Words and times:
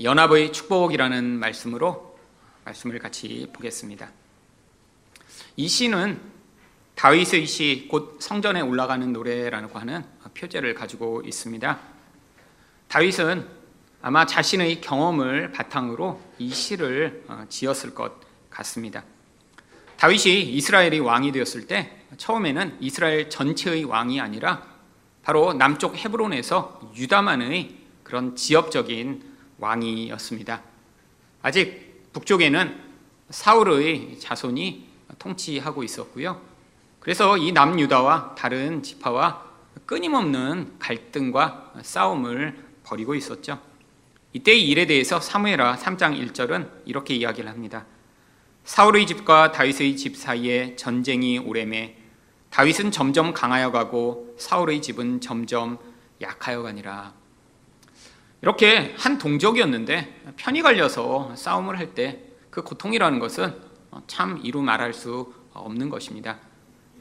연합의 0.00 0.52
축복이라는 0.52 1.24
말씀으로 1.40 2.16
말씀을 2.64 3.00
같이 3.00 3.48
보겠습니다. 3.52 4.08
이 5.56 5.66
시는 5.66 6.20
다윗의 6.94 7.46
시, 7.46 7.88
곧 7.90 8.18
성전에 8.20 8.60
올라가는 8.60 9.12
노래라고 9.12 9.76
하는 9.76 10.04
표제를 10.34 10.74
가지고 10.74 11.22
있습니다. 11.24 11.80
다윗은 12.86 13.48
아마 14.00 14.24
자신의 14.24 14.80
경험을 14.80 15.50
바탕으로 15.50 16.20
이 16.38 16.50
시를 16.50 17.24
어, 17.26 17.44
지었을 17.48 17.92
것 17.92 18.12
같습니다. 18.50 19.02
다윗이 19.96 20.42
이스라엘의 20.42 21.00
왕이 21.00 21.32
되었을 21.32 21.66
때 21.66 22.04
처음에는 22.16 22.76
이스라엘 22.80 23.28
전체의 23.28 23.82
왕이 23.84 24.20
아니라 24.20 24.62
바로 25.24 25.54
남쪽 25.54 25.96
헤브론에서 25.96 26.92
유다만의 26.94 27.76
그런 28.04 28.36
지역적인 28.36 29.37
왕이었습니다. 29.58 30.62
아직 31.42 32.10
북쪽에는 32.12 32.80
사울의 33.30 34.18
자손이 34.18 34.88
통치하고 35.18 35.84
있었고요. 35.84 36.40
그래서 37.00 37.36
이 37.36 37.52
남유다와 37.52 38.34
다른 38.34 38.82
지파와 38.82 39.44
끊임없는 39.86 40.78
갈등과 40.78 41.74
싸움을 41.82 42.64
벌이고 42.84 43.14
있었죠. 43.14 43.60
이때의 44.32 44.68
일에 44.68 44.86
대해서 44.86 45.20
사무엘하 45.20 45.76
3장 45.76 46.32
1절은 46.32 46.68
이렇게 46.84 47.14
이야기를 47.14 47.48
합니다. 47.48 47.86
사울의 48.64 49.06
집과 49.06 49.52
다윗의 49.52 49.96
집 49.96 50.16
사이에 50.16 50.76
전쟁이 50.76 51.38
오래매 51.38 51.96
다윗은 52.50 52.90
점점 52.90 53.32
강하여 53.32 53.72
가고 53.72 54.34
사울의 54.38 54.82
집은 54.82 55.20
점점 55.20 55.78
약하여 56.20 56.62
가니라. 56.62 57.14
이렇게 58.42 58.94
한 58.98 59.18
동족이었는데 59.18 60.34
편이 60.36 60.62
갈려서 60.62 61.34
싸움을 61.36 61.78
할 61.78 61.94
때 61.94 62.28
그 62.50 62.62
고통이라는 62.62 63.18
것은 63.18 63.54
참 64.06 64.40
이루 64.42 64.62
말할 64.62 64.92
수 64.92 65.32
없는 65.52 65.90
것입니다. 65.90 66.38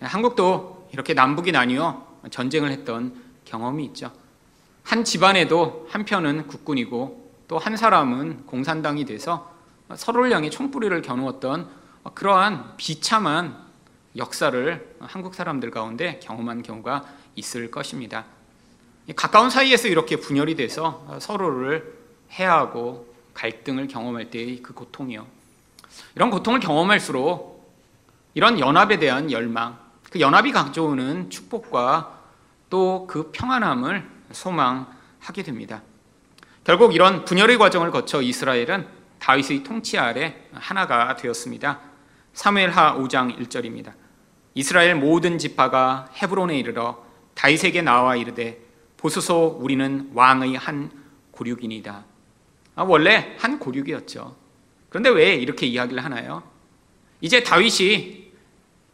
한국도 0.01 0.89
이렇게 0.93 1.13
남북이 1.13 1.51
나뉘어 1.51 2.05
전쟁을 2.29 2.69
했던 2.69 3.15
경험이 3.45 3.85
있죠. 3.85 4.11
한 4.83 5.03
집안에도 5.03 5.87
한 5.89 6.05
편은 6.05 6.47
국군이고 6.47 7.31
또 7.47 7.57
한 7.57 7.77
사람은 7.77 8.45
공산당이 8.45 9.05
돼서 9.05 9.51
서로를 9.95 10.31
향해 10.31 10.49
총뿌리를 10.49 11.01
겨누었던 11.01 11.69
그러한 12.13 12.75
비참한 12.77 13.57
역사를 14.15 14.95
한국 14.99 15.33
사람들 15.33 15.71
가운데 15.71 16.19
경험한 16.21 16.61
경우가 16.61 17.05
있을 17.35 17.71
것입니다. 17.71 18.25
가까운 19.15 19.49
사이에서 19.49 19.87
이렇게 19.87 20.17
분열이 20.17 20.55
돼서 20.55 21.05
서로를 21.19 21.97
해하고 22.31 23.13
갈등을 23.33 23.87
경험할 23.87 24.29
때의 24.29 24.61
그 24.61 24.73
고통이요. 24.73 25.25
이런 26.15 26.29
고통을 26.29 26.59
경험할수록 26.59 27.57
이런 28.33 28.59
연합에 28.59 28.99
대한 28.99 29.31
열망, 29.31 29.79
그 30.11 30.19
연합이 30.19 30.51
가져오는 30.51 31.29
축복과 31.29 32.17
또 32.69 33.07
그 33.07 33.31
평안함을 33.31 34.07
소망하게 34.31 35.43
됩니다. 35.43 35.81
결국 36.63 36.93
이런 36.93 37.23
분열의 37.23 37.57
과정을 37.57 37.91
거쳐 37.91 38.21
이스라엘은 38.21 38.87
다윗의 39.19 39.63
통치 39.63 39.97
아래 39.97 40.35
하나가 40.53 41.15
되었습니다. 41.15 41.79
사무엘하 42.33 42.95
5장 42.97 43.39
1절입니다. 43.39 43.93
이스라엘 44.53 44.95
모든 44.95 45.37
지파가 45.37 46.09
헤브론에 46.21 46.57
이르러 46.59 47.03
다윗에게 47.35 47.81
나와 47.81 48.15
이르되 48.15 48.66
보소서 49.07 49.57
우리는 49.57 50.09
왕의 50.13 50.55
한 50.55 50.91
고륙이니다. 51.31 52.03
아, 52.75 52.83
원래 52.83 53.35
한 53.39 53.57
고륙이었죠. 53.57 54.35
그런데 54.89 55.09
왜 55.09 55.35
이렇게 55.35 55.65
이야기를 55.65 56.03
하나요? 56.03 56.43
이제 57.21 57.41
다윗이 57.41 58.31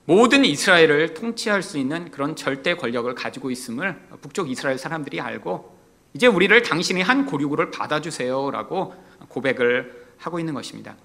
모든 0.05 0.45
이스라엘을 0.45 1.15
통치할 1.15 1.63
수 1.63 1.79
있는 1.79 2.11
그런 2.11 2.35
절대 2.35 2.75
권력을 2.75 3.13
가지고 3.15 3.49
있음을 3.49 3.99
북쪽 4.21 4.51
이스라엘 4.51 4.77
사람들이 4.77 5.19
알고 5.19 5.75
이제 6.13 6.27
우리를 6.27 6.61
당신의 6.61 7.03
한 7.03 7.25
고륙으로 7.25 7.71
받아주세요라고 7.71 8.93
고백을 9.29 10.05
하고 10.19 10.37
있는 10.37 10.53
것입니다. 10.53 10.95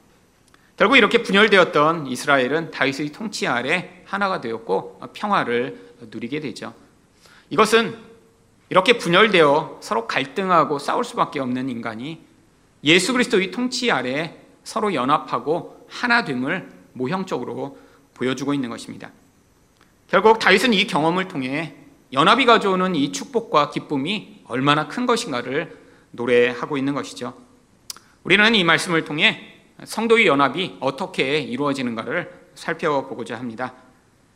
결국 0.76 0.98
이렇게 0.98 1.22
분열되었던 1.22 2.08
이스라엘은 2.08 2.72
다윗의 2.72 3.12
통치 3.12 3.46
아래 3.46 4.02
하나가 4.04 4.42
되었고 4.42 5.00
평화를 5.14 5.94
누리게 6.10 6.40
되죠. 6.40 6.74
이것은 7.48 8.08
이렇게 8.70 8.98
분열되어 8.98 9.78
서로 9.80 10.06
갈등하고 10.06 10.78
싸울 10.78 11.04
수밖에 11.04 11.40
없는 11.40 11.68
인간이 11.68 12.20
예수 12.84 13.12
그리스도의 13.12 13.50
통치 13.50 13.90
아래 13.90 14.36
서로 14.62 14.92
연합하고 14.92 15.86
하나됨을 15.88 16.70
모형적으로 16.92 17.78
보여주고 18.14 18.52
있는 18.52 18.68
것입니다. 18.68 19.10
결국 20.08 20.38
다윗은 20.38 20.74
이 20.74 20.86
경험을 20.86 21.28
통해 21.28 21.74
연합이 22.12 22.46
가져오는 22.46 22.94
이 22.94 23.12
축복과 23.12 23.70
기쁨이 23.70 24.42
얼마나 24.46 24.88
큰 24.88 25.06
것인가를 25.06 25.76
노래하고 26.10 26.76
있는 26.76 26.94
것이죠. 26.94 27.34
우리는 28.24 28.54
이 28.54 28.64
말씀을 28.64 29.04
통해 29.04 29.54
성도의 29.84 30.26
연합이 30.26 30.76
어떻게 30.80 31.38
이루어지는가를 31.38 32.32
살펴보고자 32.54 33.36
합니다. 33.38 33.74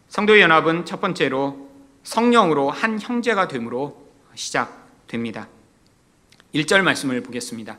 성도의 0.09 0.43
연합은 0.43 0.85
첫 0.85 1.01
번째로 1.01 1.69
성령으로 2.03 2.71
한 2.71 3.01
형제가 3.01 3.49
됨으로 3.49 4.02
시작됩니다. 4.35 5.49
1절 6.55 6.83
말씀을 6.83 7.23
보겠습니다. 7.23 7.79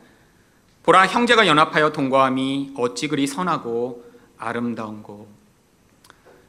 보라 0.83 1.07
형제가 1.07 1.47
연합하여 1.47 1.91
동거함이 1.91 2.73
어찌 2.77 3.07
그리 3.07 3.25
선하고 3.27 4.03
아름다운고 4.37 5.27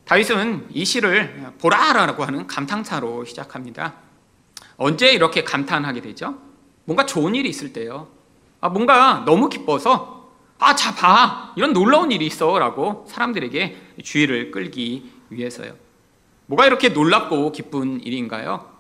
다윗은 0.04 0.68
이 0.70 0.84
시를 0.84 1.52
보라라고 1.60 2.24
하는 2.24 2.46
감탄사로 2.46 3.24
시작합니다. 3.24 3.94
언제 4.76 5.12
이렇게 5.12 5.44
감탄하게 5.44 6.00
되죠? 6.02 6.38
뭔가 6.84 7.06
좋은 7.06 7.34
일이 7.34 7.48
있을 7.48 7.72
때요. 7.72 8.08
아, 8.60 8.68
뭔가 8.68 9.22
너무 9.24 9.48
기뻐서 9.48 10.30
아, 10.58 10.74
자 10.74 10.94
봐. 10.94 11.52
이런 11.56 11.72
놀라운 11.72 12.10
일이 12.12 12.26
있어라고 12.26 13.06
사람들에게 13.08 13.76
주의를 14.02 14.50
끌기 14.50 15.10
위해서요. 15.30 15.74
뭐가 16.46 16.66
이렇게 16.66 16.90
놀랍고 16.90 17.52
기쁜 17.52 18.00
일인가요? 18.00 18.73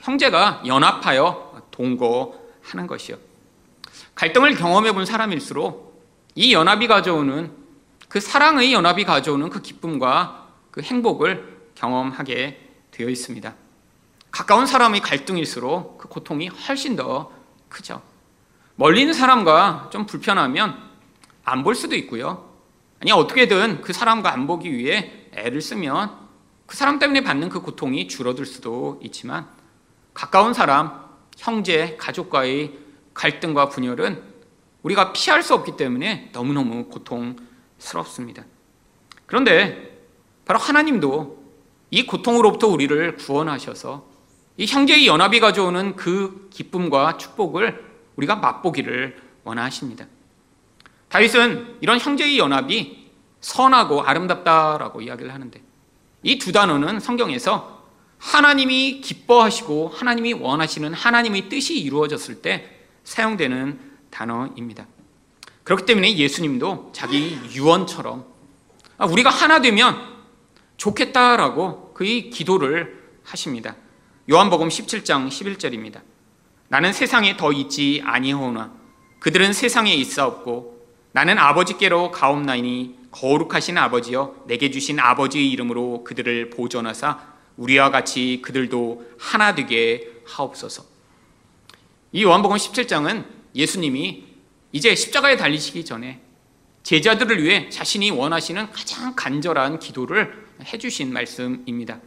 형제가 0.00 0.62
연합하여 0.66 1.62
동거하는 1.70 2.86
것이요. 2.86 3.16
갈등을 4.14 4.54
경험해 4.54 4.92
본 4.92 5.06
사람일수록 5.06 6.04
이 6.34 6.52
연합이 6.52 6.86
가져오는 6.86 7.52
그 8.08 8.20
사랑의 8.20 8.72
연합이 8.72 9.04
가져오는 9.04 9.48
그 9.50 9.62
기쁨과 9.62 10.48
그 10.70 10.82
행복을 10.82 11.70
경험하게 11.74 12.68
되어 12.90 13.08
있습니다. 13.08 13.54
가까운 14.30 14.66
사람의 14.66 15.00
갈등일수록 15.00 15.98
그 15.98 16.08
고통이 16.08 16.48
훨씬 16.48 16.96
더 16.96 17.32
크죠. 17.68 18.02
멀리 18.76 19.00
있는 19.00 19.14
사람과 19.14 19.90
좀 19.92 20.06
불편하면 20.06 20.90
안 21.44 21.62
볼 21.64 21.74
수도 21.74 21.96
있고요. 21.96 22.48
아니, 23.00 23.12
어떻게든 23.12 23.80
그 23.80 23.92
사람과 23.92 24.32
안 24.32 24.46
보기 24.46 24.72
위해 24.72 25.28
애를 25.32 25.60
쓰면 25.60 26.16
그 26.66 26.76
사람 26.76 26.98
때문에 26.98 27.22
받는 27.22 27.48
그 27.48 27.60
고통이 27.60 28.08
줄어들 28.08 28.46
수도 28.46 29.00
있지만 29.02 29.48
가까운 30.14 30.54
사람, 30.54 31.04
형제, 31.36 31.96
가족과의 31.96 32.78
갈등과 33.14 33.68
분열은 33.68 34.22
우리가 34.82 35.12
피할 35.12 35.42
수 35.42 35.54
없기 35.54 35.76
때문에 35.76 36.30
너무너무 36.32 36.86
고통스럽습니다. 36.86 38.44
그런데 39.26 39.98
바로 40.44 40.58
하나님도 40.58 41.40
이 41.90 42.06
고통으로부터 42.06 42.68
우리를 42.68 43.16
구원하셔서 43.16 44.08
이 44.56 44.66
형제의 44.66 45.06
연합이 45.06 45.40
가져오는 45.40 45.96
그 45.96 46.48
기쁨과 46.50 47.16
축복을 47.16 47.84
우리가 48.16 48.36
맛보기를 48.36 49.16
원하십니다. 49.44 50.06
다윗은 51.08 51.78
이런 51.80 51.98
형제의 51.98 52.38
연합이 52.38 53.10
선하고 53.40 54.02
아름답다라고 54.02 55.00
이야기를 55.00 55.32
하는데 55.32 55.62
이 56.22 56.38
두 56.38 56.52
단어는 56.52 57.00
성경에서 57.00 57.79
하나님이 58.20 59.00
기뻐하시고 59.00 59.88
하나님이 59.88 60.34
원하시는 60.34 60.92
하나님의 60.92 61.48
뜻이 61.48 61.80
이루어졌을 61.80 62.42
때 62.42 62.70
사용되는 63.02 63.80
단어입니다. 64.10 64.86
그렇기 65.64 65.86
때문에 65.86 66.16
예수님도 66.16 66.90
자기 66.94 67.38
유언처럼 67.54 68.24
아, 68.98 69.06
우리가 69.06 69.30
하나 69.30 69.60
되면 69.60 69.96
좋겠다라고 70.76 71.94
그의 71.94 72.30
기도를 72.30 73.00
하십니다. 73.24 73.76
요한복음 74.30 74.68
17장 74.68 75.28
11절입니다. 75.28 76.02
나는 76.68 76.92
세상에 76.92 77.36
더 77.36 77.52
있지 77.52 78.02
아니하오나 78.04 78.72
그들은 79.18 79.52
세상에 79.52 79.92
있사없고 79.94 80.86
나는 81.12 81.38
아버지께로 81.38 82.10
가옵나이니 82.10 82.98
거룩하신 83.10 83.76
아버지여 83.78 84.44
내게 84.46 84.70
주신 84.70 85.00
아버지의 85.00 85.50
이름으로 85.50 86.04
그들을 86.04 86.50
보존하사 86.50 87.29
우리와 87.60 87.90
같이 87.90 88.40
그들도 88.42 89.04
하나 89.18 89.54
되게 89.54 90.10
하옵소서. 90.24 90.84
이 92.12 92.24
요한복음 92.24 92.56
17장은 92.56 93.24
예수님이 93.54 94.24
이제 94.72 94.94
십자가에 94.94 95.36
달리시기 95.36 95.84
전에 95.84 96.20
제자들을 96.82 97.42
위해 97.42 97.68
자신이 97.68 98.10
원하시는 98.10 98.70
가장 98.70 99.14
간절한 99.14 99.78
기도를 99.78 100.46
해주신 100.72 101.12
말씀입니다. 101.12 102.00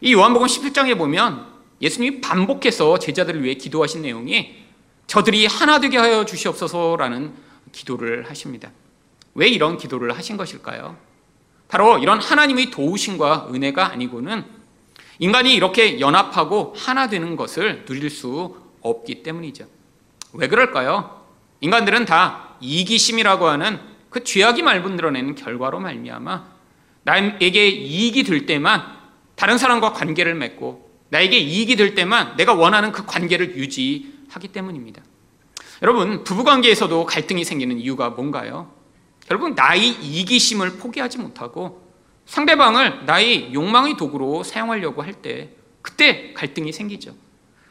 이 0.00 0.12
요한복음 0.12 0.48
17장에 0.48 0.98
보면 0.98 1.46
예수님이 1.80 2.20
반복해서 2.20 2.98
제자들을 2.98 3.44
위해 3.44 3.54
기도하신 3.54 4.02
내용이 4.02 4.56
저들이 5.06 5.46
하나 5.46 5.78
되게 5.78 5.98
하여 5.98 6.24
주시옵소서라는 6.24 7.32
기도를 7.70 8.28
하십니다. 8.28 8.72
왜 9.34 9.46
이런 9.46 9.78
기도를 9.78 10.16
하신 10.16 10.36
것일까요? 10.36 10.96
바로 11.68 11.98
이런 11.98 12.20
하나님의 12.20 12.70
도우심과 12.70 13.50
은혜가 13.52 13.92
아니고는 13.92 14.63
인간이 15.18 15.54
이렇게 15.54 16.00
연합하고 16.00 16.74
하나 16.76 17.08
되는 17.08 17.36
것을 17.36 17.84
누릴 17.84 18.10
수 18.10 18.56
없기 18.80 19.22
때문이죠. 19.22 19.66
왜 20.34 20.48
그럴까요? 20.48 21.22
인간들은 21.60 22.04
다 22.04 22.56
이기심이라고 22.60 23.46
하는 23.46 23.80
그 24.10 24.24
죄악이 24.24 24.62
말분드러내는 24.62 25.34
결과로 25.34 25.80
말미암아 25.80 26.44
나에게 27.04 27.68
이익이 27.68 28.24
될 28.24 28.46
때만 28.46 28.84
다른 29.36 29.58
사람과 29.58 29.92
관계를 29.92 30.34
맺고 30.34 30.90
나에게 31.10 31.38
이익이 31.38 31.76
될 31.76 31.94
때만 31.94 32.36
내가 32.36 32.54
원하는 32.54 32.92
그 32.92 33.06
관계를 33.06 33.56
유지하기 33.56 34.48
때문입니다. 34.52 35.02
여러분 35.82 36.24
부부 36.24 36.44
관계에서도 36.44 37.06
갈등이 37.06 37.44
생기는 37.44 37.78
이유가 37.78 38.10
뭔가요? 38.10 38.72
결국 39.26 39.54
나의 39.54 39.88
이기심을 39.88 40.78
포기하지 40.78 41.18
못하고 41.18 41.83
상대방을 42.26 43.04
나의 43.06 43.52
욕망의 43.52 43.96
도구로 43.96 44.42
사용하려고 44.42 45.02
할 45.02 45.14
때 45.14 45.50
그때 45.82 46.32
갈등이 46.32 46.72
생기죠. 46.72 47.14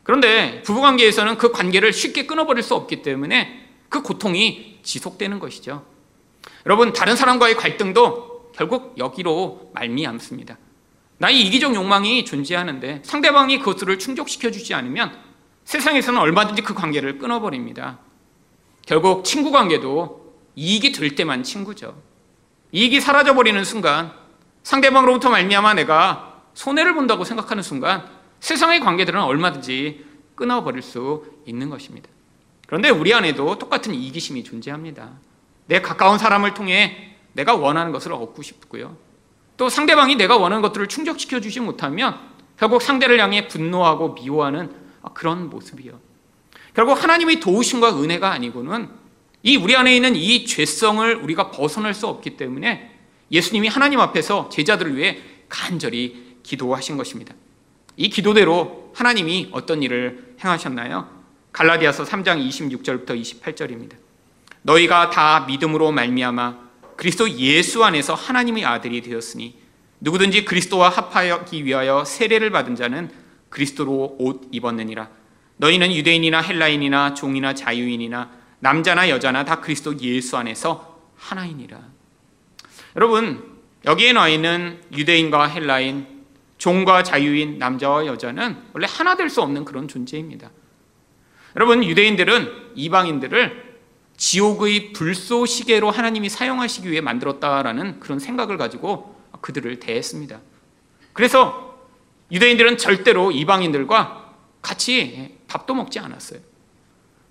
그런데 0.03 0.61
부부관계에서는 0.63 1.37
그 1.37 1.51
관계를 1.51 1.91
쉽게 1.91 2.27
끊어버릴 2.27 2.61
수 2.61 2.75
없기 2.75 3.01
때문에 3.01 3.69
그 3.89 4.03
고통이 4.03 4.79
지속되는 4.83 5.39
것이죠. 5.39 5.83
여러분 6.65 6.93
다른 6.93 7.15
사람과의 7.15 7.55
갈등도 7.55 8.51
결국 8.55 8.95
여기로 8.97 9.71
말미암습니다. 9.73 10.57
나의 11.17 11.41
이기적 11.41 11.73
욕망이 11.73 12.25
존재하는데 12.25 13.01
상대방이 13.03 13.59
그것을 13.59 13.97
충족시켜 13.97 14.51
주지 14.51 14.73
않으면 14.73 15.17
세상에서는 15.65 16.19
얼마든지 16.19 16.61
그 16.61 16.73
관계를 16.73 17.17
끊어버립니다. 17.17 17.99
결국 18.85 19.23
친구 19.23 19.51
관계도 19.51 20.33
이익이 20.55 20.91
될 20.91 21.15
때만 21.15 21.43
친구죠. 21.43 21.99
이익이 22.71 22.99
사라져버리는 23.01 23.63
순간 23.63 24.22
상대방으로부터 24.63 25.29
말미암아 25.29 25.75
내가 25.75 26.41
손해를 26.53 26.93
본다고 26.93 27.23
생각하는 27.23 27.63
순간 27.63 28.09
세상의 28.39 28.79
관계들은 28.79 29.21
얼마든지 29.21 30.05
끊어버릴 30.35 30.81
수 30.81 31.25
있는 31.45 31.69
것입니다. 31.69 32.09
그런데 32.67 32.89
우리 32.89 33.13
안에도 33.13 33.57
똑같은 33.57 33.93
이기심이 33.93 34.43
존재합니다. 34.43 35.11
내 35.67 35.81
가까운 35.81 36.17
사람을 36.17 36.53
통해 36.53 37.15
내가 37.33 37.55
원하는 37.55 37.91
것을 37.91 38.13
얻고 38.13 38.41
싶고요. 38.41 38.97
또 39.57 39.69
상대방이 39.69 40.15
내가 40.15 40.37
원하는 40.37 40.61
것들을 40.61 40.87
충족시켜 40.87 41.39
주지 41.39 41.59
못하면 41.59 42.19
결국 42.57 42.81
상대를 42.81 43.19
향해 43.19 43.47
분노하고 43.47 44.13
미워하는 44.13 44.71
그런 45.13 45.49
모습이요. 45.49 45.99
결국 46.73 47.01
하나님의 47.01 47.39
도우심과 47.39 48.01
은혜가 48.01 48.31
아니고는 48.31 48.89
이 49.43 49.57
우리 49.57 49.75
안에 49.75 49.95
있는 49.95 50.15
이 50.15 50.45
죄성을 50.45 51.15
우리가 51.15 51.51
벗어날 51.51 51.93
수 51.93 52.07
없기 52.07 52.37
때문에 52.37 52.92
예수님이 53.33 53.67
하나님 53.67 53.99
앞에서 53.99 54.47
제자들을 54.49 54.95
위해 54.95 55.17
간절히 55.49 56.37
기도하신 56.43 56.97
것입니다. 56.97 57.33
이 57.97 58.09
기도대로 58.09 58.91
하나님이 58.95 59.49
어떤 59.51 59.81
일을 59.81 60.35
행하셨나요? 60.43 61.09
갈라디아서 61.51 62.03
3장 62.05 62.47
26절부터 62.47 63.19
28절입니다. 63.19 63.95
너희가 64.61 65.09
다 65.09 65.41
믿음으로 65.47 65.91
말미암아 65.91 66.63
그리스도 66.95 67.29
예수 67.31 67.83
안에서 67.83 68.13
하나님의 68.13 68.65
아들이 68.65 69.01
되었으니 69.01 69.55
누구든지 69.99 70.45
그리스도와 70.45 70.89
합하기 70.89 71.65
위하여 71.65 72.05
세례를 72.05 72.51
받은 72.51 72.75
자는 72.75 73.09
그리스도로 73.49 74.17
옷 74.19 74.47
입었느니라. 74.51 75.09
너희는 75.57 75.93
유대인이나 75.93 76.41
헬라인이나 76.41 77.13
종이나 77.13 77.53
자유인이나 77.53 78.31
남자나 78.59 79.09
여자나 79.09 79.45
다 79.45 79.59
그리스도 79.59 79.99
예수 79.99 80.37
안에서 80.37 81.01
하나이니라. 81.15 81.79
여러분 82.95 83.43
여기에 83.85 84.13
나와 84.13 84.29
있는 84.29 84.81
유대인과 84.93 85.45
헬라인, 85.47 86.23
종과 86.57 87.03
자유인, 87.03 87.57
남자와 87.57 88.05
여자는 88.05 88.57
원래 88.73 88.87
하나 88.89 89.15
될 89.15 89.29
수 89.29 89.41
없는 89.41 89.65
그런 89.65 89.87
존재입니다. 89.87 90.51
여러분 91.55 91.83
유대인들은 91.83 92.71
이방인들을 92.75 93.73
지옥의 94.15 94.93
불쏘시개로 94.93 95.91
하나님이 95.91 96.29
사용하시기 96.29 96.89
위해 96.89 97.01
만들었다라는 97.01 97.99
그런 97.99 98.19
생각을 98.19 98.57
가지고 98.57 99.19
그들을 99.41 99.79
대했습니다. 99.79 100.39
그래서 101.11 101.77
유대인들은 102.31 102.77
절대로 102.77 103.31
이방인들과 103.31 104.33
같이 104.61 105.37
밥도 105.47 105.73
먹지 105.75 105.99
않았어요. 105.99 106.39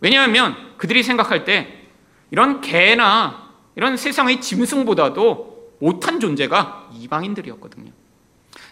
왜냐하면 0.01 0.75
그들이 0.77 1.03
생각할 1.03 1.45
때 1.45 1.89
이런 2.31 2.61
개나 2.61 3.51
이런 3.75 3.97
세상의 3.97 4.41
짐승보다도 4.41 5.52
못한 5.83 6.21
존재가 6.21 6.91
이방인들이었거든요. 6.95 7.91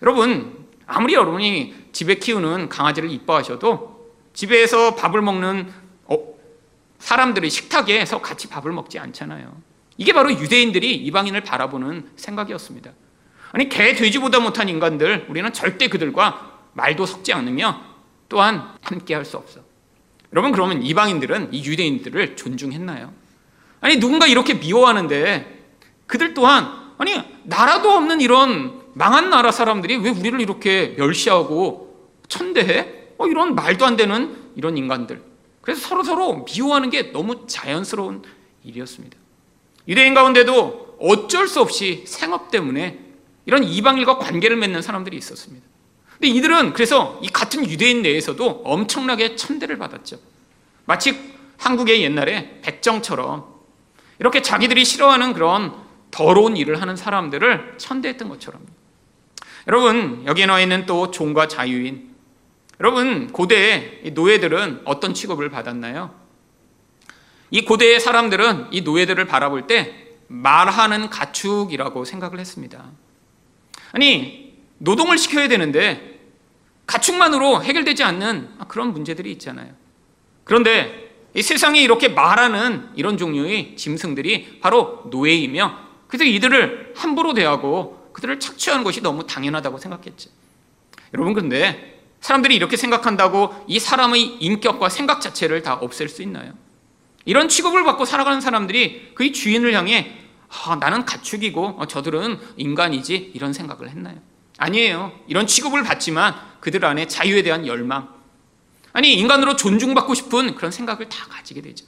여러분, 0.02 0.64
아무리 0.86 1.14
여러분이 1.14 1.88
집에 1.90 2.14
키우는 2.14 2.68
강아지를 2.68 3.10
이뻐하셔도 3.10 4.12
집에서 4.32 4.94
밥을 4.94 5.20
먹는 5.20 5.72
어, 6.04 6.18
사람들이 7.00 7.50
식탁에서 7.50 8.22
같이 8.22 8.48
밥을 8.48 8.70
먹지 8.70 9.00
않잖아요. 9.00 9.60
이게 9.96 10.12
바로 10.12 10.30
유대인들이 10.30 10.94
이방인을 10.94 11.40
바라보는 11.42 12.10
생각이었습니다. 12.14 12.92
아니, 13.50 13.68
개, 13.68 13.92
돼지보다 13.96 14.38
못한 14.38 14.68
인간들, 14.68 15.26
우리는 15.28 15.52
절대 15.52 15.88
그들과 15.88 16.60
말도 16.74 17.06
섞지 17.06 17.32
않으며 17.32 17.82
또한 18.28 18.72
함께 18.82 19.14
할 19.14 19.24
수 19.24 19.36
없어. 19.36 19.58
여러분, 20.32 20.52
그러면 20.52 20.84
이방인들은 20.84 21.52
이 21.52 21.64
유대인들을 21.64 22.36
존중했나요? 22.36 23.12
아니, 23.80 23.96
누군가 23.96 24.28
이렇게 24.28 24.54
미워하는데 24.54 25.64
그들 26.06 26.34
또한, 26.34 26.80
아니, 27.00 27.18
나라도 27.44 27.92
없는 27.92 28.20
이런 28.20 28.78
망한 28.92 29.30
나라 29.30 29.50
사람들이 29.50 29.96
왜 29.96 30.10
우리를 30.10 30.38
이렇게 30.38 30.94
멸시하고 30.98 32.10
천대해? 32.28 32.92
어, 33.16 33.26
이런 33.26 33.54
말도 33.54 33.86
안 33.86 33.96
되는 33.96 34.36
이런 34.54 34.76
인간들. 34.76 35.22
그래서 35.62 35.80
서로 35.80 36.04
서로 36.04 36.44
미워하는 36.44 36.90
게 36.90 37.10
너무 37.10 37.46
자연스러운 37.46 38.22
일이었습니다. 38.64 39.16
유대인 39.88 40.12
가운데도 40.12 40.98
어쩔 41.00 41.48
수 41.48 41.62
없이 41.62 42.04
생업 42.06 42.50
때문에 42.50 43.00
이런 43.46 43.64
이방인과 43.64 44.18
관계를 44.18 44.58
맺는 44.58 44.82
사람들이 44.82 45.16
있었습니다. 45.16 45.66
근데 46.12 46.28
이들은 46.28 46.74
그래서 46.74 47.18
이 47.22 47.28
같은 47.28 47.66
유대인 47.66 48.02
내에서도 48.02 48.60
엄청나게 48.62 49.36
천대를 49.36 49.78
받았죠. 49.78 50.18
마치 50.84 51.18
한국의 51.56 52.02
옛날에 52.02 52.60
백정처럼 52.60 53.46
이렇게 54.18 54.42
자기들이 54.42 54.84
싫어하는 54.84 55.32
그런 55.32 55.88
더러운 56.10 56.56
일을 56.56 56.80
하는 56.80 56.96
사람들을 56.96 57.74
천대했던 57.78 58.28
것처럼. 58.28 58.64
여러분, 59.66 60.22
여기에 60.26 60.46
나와 60.46 60.60
있는 60.60 60.86
또 60.86 61.10
종과 61.10 61.48
자유인. 61.48 62.10
여러분, 62.80 63.28
고대 63.28 64.00
노예들은 64.14 64.82
어떤 64.84 65.14
취급을 65.14 65.50
받았나요? 65.50 66.14
이 67.50 67.64
고대의 67.64 68.00
사람들은 68.00 68.68
이 68.70 68.82
노예들을 68.82 69.24
바라볼 69.26 69.66
때 69.66 70.08
말하는 70.28 71.10
가축이라고 71.10 72.04
생각을 72.04 72.38
했습니다. 72.38 72.90
아니, 73.92 74.54
노동을 74.78 75.18
시켜야 75.18 75.48
되는데 75.48 76.20
가축만으로 76.86 77.62
해결되지 77.62 78.02
않는 78.02 78.48
그런 78.68 78.92
문제들이 78.92 79.30
있잖아요. 79.32 79.72
그런데 80.44 81.10
이 81.34 81.42
세상에 81.42 81.80
이렇게 81.80 82.08
말하는 82.08 82.88
이런 82.96 83.18
종류의 83.18 83.76
짐승들이 83.76 84.60
바로 84.60 85.04
노예이며 85.10 85.89
그래서 86.10 86.24
이들을 86.24 86.94
함부로 86.96 87.32
대하고 87.32 88.10
그들을 88.12 88.40
착취하는 88.40 88.82
것이 88.82 89.00
너무 89.00 89.26
당연하다고 89.26 89.78
생각했죠. 89.78 90.28
여러분 91.14 91.32
그런데 91.34 92.00
사람들이 92.20 92.54
이렇게 92.54 92.76
생각한다고 92.76 93.54
이 93.68 93.78
사람의 93.78 94.20
인격과 94.40 94.88
생각 94.88 95.20
자체를 95.20 95.62
다 95.62 95.74
없앨 95.74 96.08
수 96.08 96.22
있나요? 96.22 96.52
이런 97.24 97.48
취급을 97.48 97.84
받고 97.84 98.04
살아가는 98.04 98.40
사람들이 98.40 99.12
그의 99.14 99.32
주인을 99.32 99.72
향해 99.72 100.18
아, 100.48 100.74
나는 100.76 101.04
가축이고 101.04 101.76
어, 101.78 101.86
저들은 101.86 102.40
인간이지 102.56 103.30
이런 103.34 103.52
생각을 103.52 103.88
했나요? 103.88 104.16
아니에요. 104.58 105.12
이런 105.28 105.46
취급을 105.46 105.84
받지만 105.84 106.34
그들 106.58 106.84
안에 106.84 107.06
자유에 107.06 107.42
대한 107.42 107.66
열망, 107.66 108.12
아니 108.92 109.14
인간으로 109.14 109.54
존중받고 109.54 110.14
싶은 110.14 110.56
그런 110.56 110.72
생각을 110.72 111.08
다 111.08 111.26
가지게 111.28 111.62
되죠. 111.62 111.86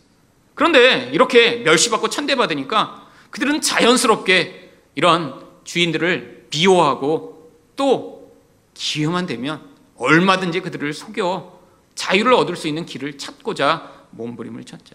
그런데 0.55 1.11
이렇게 1.13 1.57
멸시받고 1.57 2.09
천대받으니까 2.09 3.02
그들은 3.33 3.61
자연스럽게 3.61 4.71
이런 4.95 5.45
주인들을 5.65 6.49
미워하고 6.51 7.51
또 7.77 8.33
기회만 8.75 9.27
되면 9.27 9.61
얼마든지 9.97 10.61
그들을 10.61 10.93
속여 10.93 11.61
자유를 11.95 12.35
얻을 12.35 12.57
수 12.57 12.69
있는 12.69 12.87
길을 12.87 13.19
찾고자 13.19 14.07
몸부림을 14.11 14.65
쳤죠. 14.65 14.95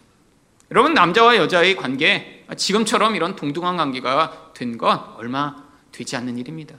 여러분 0.72 0.94
남자와 0.94 1.38
여자의 1.38 1.76
관계 1.76 2.46
지금처럼 2.56 3.16
이런 3.16 3.36
동등한 3.36 3.78
관계가 3.78 4.52
된 4.54 4.78
건 4.78 5.00
얼마 5.18 5.56
되지 5.92 6.16
않는 6.18 6.38
일입니다. 6.38 6.76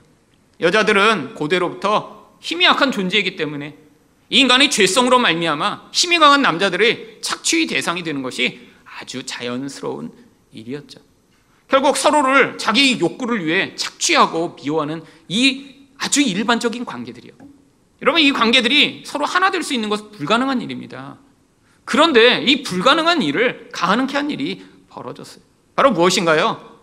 여자들은 0.61 1.35
고대로부터 1.35 2.35
힘이 2.39 2.65
약한 2.65 2.91
존재이기 2.91 3.35
때문에 3.35 3.77
이 4.29 4.39
인간의 4.39 4.69
죄성으로 4.69 5.19
말미암아 5.19 5.89
힘이 5.91 6.19
강한 6.19 6.41
남자들의 6.41 7.19
착취의 7.21 7.67
대상이 7.67 8.03
되는 8.03 8.21
것이 8.21 8.69
아주 8.99 9.25
자연스러운 9.25 10.11
일이었죠. 10.53 11.08
결국 11.69 11.97
서로를 11.97 12.57
자기 12.57 12.99
욕구를 12.99 13.45
위해 13.45 13.75
착취하고 13.75 14.57
미워하는 14.61 15.03
이 15.27 15.75
아주 15.97 16.21
일반적인 16.21 16.83
관계들이요. 16.85 17.33
여러분 18.01 18.21
이 18.21 18.31
관계들이 18.31 19.03
서로 19.05 19.25
하나 19.25 19.51
될 19.51 19.61
수 19.63 19.73
있는 19.73 19.89
것은 19.89 20.11
불가능한 20.11 20.61
일입니다. 20.61 21.17
그런데 21.85 22.41
이 22.43 22.63
불가능한 22.63 23.21
일을 23.21 23.69
가능케 23.71 24.15
한 24.15 24.31
일이 24.31 24.65
벌어졌어요. 24.89 25.43
바로 25.75 25.91
무엇인가요? 25.91 26.77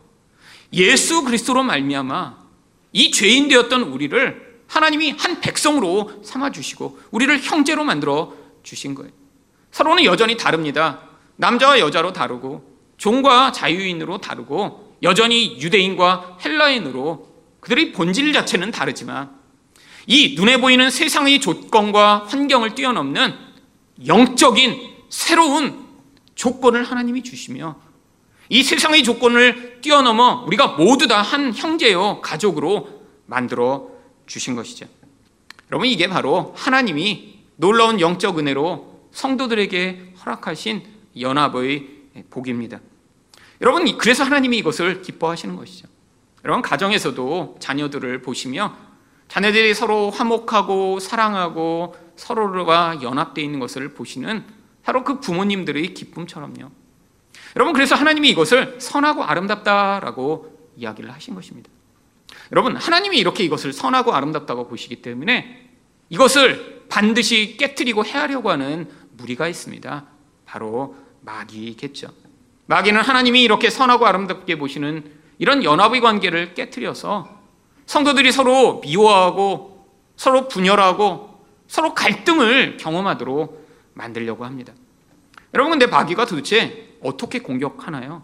예수 0.72 1.24
그리스도로 1.24 1.62
말미암아 1.62 2.36
이 2.92 3.10
죄인 3.10 3.48
되었던 3.48 3.82
우리를 3.82 4.62
하나님이 4.68 5.12
한 5.12 5.40
백성으로 5.40 6.22
삼아 6.24 6.50
주시고 6.50 6.98
우리를 7.10 7.38
형제로 7.40 7.84
만들어 7.84 8.34
주신 8.62 8.94
거예요. 8.94 9.12
서로는 9.70 10.04
여전히 10.04 10.36
다릅니다. 10.36 11.00
남자와 11.36 11.78
여자로 11.80 12.12
다르고 12.12 12.75
종과 12.96 13.52
자유인으로 13.52 14.18
다르고 14.18 14.96
여전히 15.02 15.60
유대인과 15.60 16.38
헬라인으로 16.44 17.28
그들의 17.60 17.92
본질 17.92 18.32
자체는 18.32 18.70
다르지만 18.70 19.30
이 20.06 20.34
눈에 20.36 20.60
보이는 20.60 20.88
세상의 20.88 21.40
조건과 21.40 22.26
환경을 22.28 22.74
뛰어넘는 22.74 23.34
영적인 24.06 24.94
새로운 25.08 25.84
조건을 26.34 26.84
하나님이 26.84 27.22
주시며 27.22 27.76
이 28.48 28.62
세상의 28.62 29.02
조건을 29.02 29.80
뛰어넘어 29.80 30.44
우리가 30.46 30.68
모두 30.68 31.08
다 31.08 31.22
한 31.22 31.52
형제요 31.52 32.20
가족으로 32.20 32.88
만들어 33.26 33.88
주신 34.26 34.54
것이죠. 34.54 34.86
여러분 35.70 35.88
이게 35.88 36.06
바로 36.06 36.54
하나님이 36.56 37.40
놀라운 37.56 38.00
영적 38.00 38.38
은혜로 38.38 39.08
성도들에게 39.10 40.14
허락하신 40.24 40.84
연합의 41.18 41.95
복입니다. 42.30 42.80
여러분 43.60 43.96
그래서 43.98 44.24
하나님이 44.24 44.58
이것을 44.58 45.02
기뻐하시는 45.02 45.56
것이죠. 45.56 45.88
여러분 46.44 46.62
가정에서도 46.62 47.56
자녀들을 47.58 48.22
보시며 48.22 48.76
자녀들이 49.28 49.74
서로 49.74 50.10
화목하고 50.10 51.00
사랑하고 51.00 51.96
서로가 52.16 53.02
연합되어 53.02 53.44
있는 53.44 53.58
것을 53.58 53.94
보시는 53.94 54.44
바로 54.82 55.02
그 55.02 55.20
부모님들의 55.20 55.94
기쁨처럼요. 55.94 56.70
여러분 57.56 57.72
그래서 57.72 57.94
하나님이 57.94 58.30
이것을 58.30 58.76
선하고 58.80 59.24
아름답다라고 59.24 60.70
이야기를 60.76 61.12
하신 61.12 61.34
것입니다. 61.34 61.70
여러분 62.52 62.76
하나님이 62.76 63.18
이렇게 63.18 63.42
이것을 63.44 63.72
선하고 63.72 64.14
아름답다고 64.14 64.68
보시기 64.68 65.02
때문에 65.02 65.70
이것을 66.08 66.84
반드시 66.88 67.56
깨뜨리고 67.56 68.04
해하려고 68.04 68.50
하는 68.50 68.88
무리가 69.16 69.48
있습니다. 69.48 70.06
바로 70.44 70.94
마귀겠죠. 71.26 72.08
마귀는 72.66 73.02
하나님이 73.02 73.42
이렇게 73.42 73.68
선하고 73.68 74.06
아름답게 74.06 74.58
보시는 74.58 75.12
이런 75.38 75.62
연합의 75.62 76.00
관계를 76.00 76.54
깨뜨려서 76.54 77.36
성도들이 77.84 78.32
서로 78.32 78.80
미워하고 78.80 79.86
서로 80.16 80.48
분열하고 80.48 81.44
서로 81.68 81.94
갈등을 81.94 82.78
경험하도록 82.78 83.66
만들려고 83.94 84.44
합니다. 84.44 84.72
여러분 85.52 85.72
근데 85.72 85.86
마귀가 85.86 86.26
도대체 86.26 86.96
어떻게 87.02 87.40
공격하나요? 87.40 88.22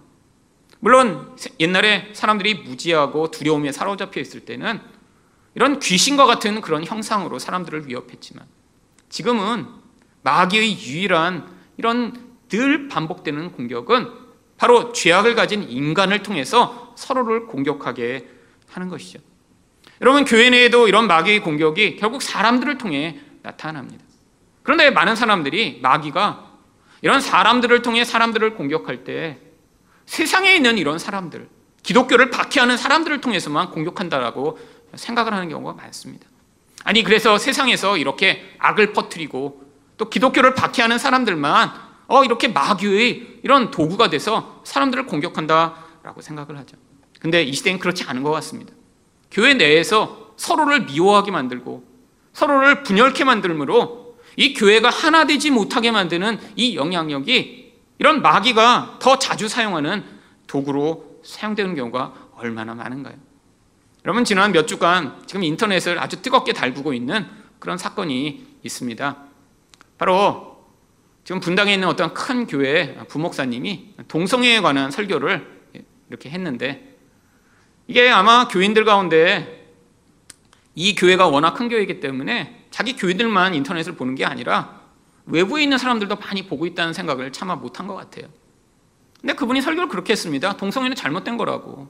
물론 0.80 1.37
옛날에 1.61 2.11
사람들이 2.12 2.54
무지하고 2.54 3.30
두려움에 3.30 3.73
사로잡혀 3.73 4.21
있을 4.21 4.40
때는 4.40 4.80
이런 5.54 5.78
귀신과 5.78 6.26
같은 6.26 6.61
그런 6.61 6.85
형상으로 6.85 7.38
사람들을 7.38 7.87
위협했지만 7.87 8.44
지금은 9.09 9.66
마귀의 10.23 10.80
유일한 10.80 11.47
이런 11.76 12.31
늘 12.52 12.87
반복되는 12.88 13.52
공격은 13.52 14.12
바로 14.59 14.92
죄악을 14.92 15.35
가진 15.35 15.62
인간을 15.62 16.23
통해서 16.23 16.92
서로를 16.99 17.47
공격하게 17.47 18.28
하는 18.71 18.90
것이죠. 18.90 19.21
여러분 20.02 20.26
교회 20.26 20.50
내에도 20.50 20.87
이런 20.87 21.06
마귀의 21.06 21.40
공격이 21.40 21.97
결국 21.97 22.21
사람들을 22.21 22.76
통해 22.76 23.21
나타납니다. 23.42 24.04
그런데 24.62 24.90
많은 24.90 25.16
사람들이 25.16 25.80
마귀가 25.80 26.50
이런 27.00 27.23
사람들을 27.23 27.80
통해 27.80 28.04
사람들을 28.04 28.54
공격할 28.54 29.04
때 29.04 29.38
세상에 30.04 30.54
있는 30.54 30.76
이런 30.76 30.99
사람들, 30.99 31.49
기독교를 31.82 32.28
박해하는 32.28 32.76
사람들을 32.76 33.23
통해서만 33.23 33.71
공격한다라고 33.71 34.59
생각을 34.94 35.32
하는 35.32 35.49
경우가 35.49 35.73
많습니다. 35.73 36.26
아니 36.85 37.02
그래서 37.02 37.38
세상에서 37.38 37.97
이렇게 37.97 38.54
악을 38.59 38.92
퍼뜨리고 38.92 39.64
또 39.97 40.11
기독교를 40.11 40.54
박해하는 40.54 40.99
사람들만 40.99 41.91
어 42.12 42.25
이렇게 42.25 42.47
마귀의 42.47 43.38
이런 43.42 43.71
도구가 43.71 44.11
돼서 44.11 44.61
사람들을 44.64 45.07
공격한다라고 45.07 46.21
생각을 46.21 46.59
하죠. 46.59 46.76
근데 47.21 47.42
이 47.42 47.54
시대는 47.54 47.78
그렇지 47.78 48.04
않은 48.04 48.23
것 48.23 48.31
같습니다. 48.33 48.75
교회 49.31 49.54
내에서 49.54 50.35
서로를 50.37 50.85
미워하게 50.85 51.31
만들고 51.31 51.83
서로를 52.35 52.83
분열케 52.83 53.25
만들므로 53.25 54.19
이 54.37 54.52
교회가 54.52 54.90
하나 54.90 55.25
되지 55.25 55.50
못하게 55.50 55.90
만드는 55.90 56.38
이 56.54 56.76
영향력이 56.76 57.73
이런 57.99 58.21
마귀가 58.21 58.99
더 59.00 59.19
자주 59.19 59.49
사용하는 59.49 60.04
도구로 60.47 61.21
사용되는 61.25 61.75
경우가 61.75 62.12
얼마나 62.37 62.75
많은가요? 62.75 63.14
여러분 64.04 64.25
지난 64.26 64.52
몇 64.52 64.69
주간 64.69 65.23
지금 65.25 65.45
인터넷을 65.45 65.99
아주 65.99 66.21
뜨겁게 66.21 66.52
달구고 66.52 66.92
있는 66.92 67.26
그런 67.59 67.78
사건이 67.78 68.59
있습니다. 68.62 69.16
바로 69.97 70.51
지금 71.24 71.40
분당에 71.40 71.74
있는 71.74 71.88
어떤 71.88 72.12
큰 72.14 72.46
교회 72.46 72.96
부목사님이 73.08 73.94
동성애에 74.08 74.60
관한 74.60 74.90
설교를 74.90 75.46
이렇게 76.08 76.30
했는데 76.30 76.96
이게 77.86 78.08
아마 78.08 78.48
교인들 78.48 78.84
가운데 78.84 79.70
이 80.74 80.94
교회가 80.94 81.28
워낙 81.28 81.54
큰 81.54 81.68
교회이기 81.68 82.00
때문에 82.00 82.66
자기 82.70 82.96
교인들만 82.96 83.54
인터넷을 83.54 83.94
보는 83.94 84.14
게 84.14 84.24
아니라 84.24 84.80
외부에 85.26 85.62
있는 85.62 85.78
사람들도 85.78 86.16
많이 86.16 86.46
보고 86.46 86.66
있다는 86.66 86.92
생각을 86.92 87.32
차마 87.32 87.54
못한 87.54 87.86
것 87.86 87.94
같아요. 87.94 88.26
근데 89.20 89.34
그분이 89.34 89.60
설교를 89.60 89.88
그렇게 89.88 90.12
했습니다. 90.12 90.56
동성애는 90.56 90.96
잘못된 90.96 91.36
거라고. 91.36 91.88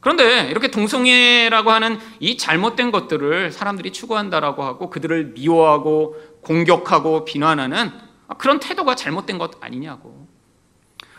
그런데 0.00 0.48
이렇게 0.50 0.68
동성애라고 0.68 1.70
하는 1.70 1.98
이 2.18 2.36
잘못된 2.36 2.90
것들을 2.90 3.52
사람들이 3.52 3.92
추구한다라고 3.92 4.64
하고 4.64 4.90
그들을 4.90 5.34
미워하고 5.34 6.16
공격하고 6.42 7.24
비난하는 7.24 8.05
그런 8.34 8.60
태도가 8.60 8.94
잘못된 8.94 9.38
것 9.38 9.62
아니냐고. 9.62 10.26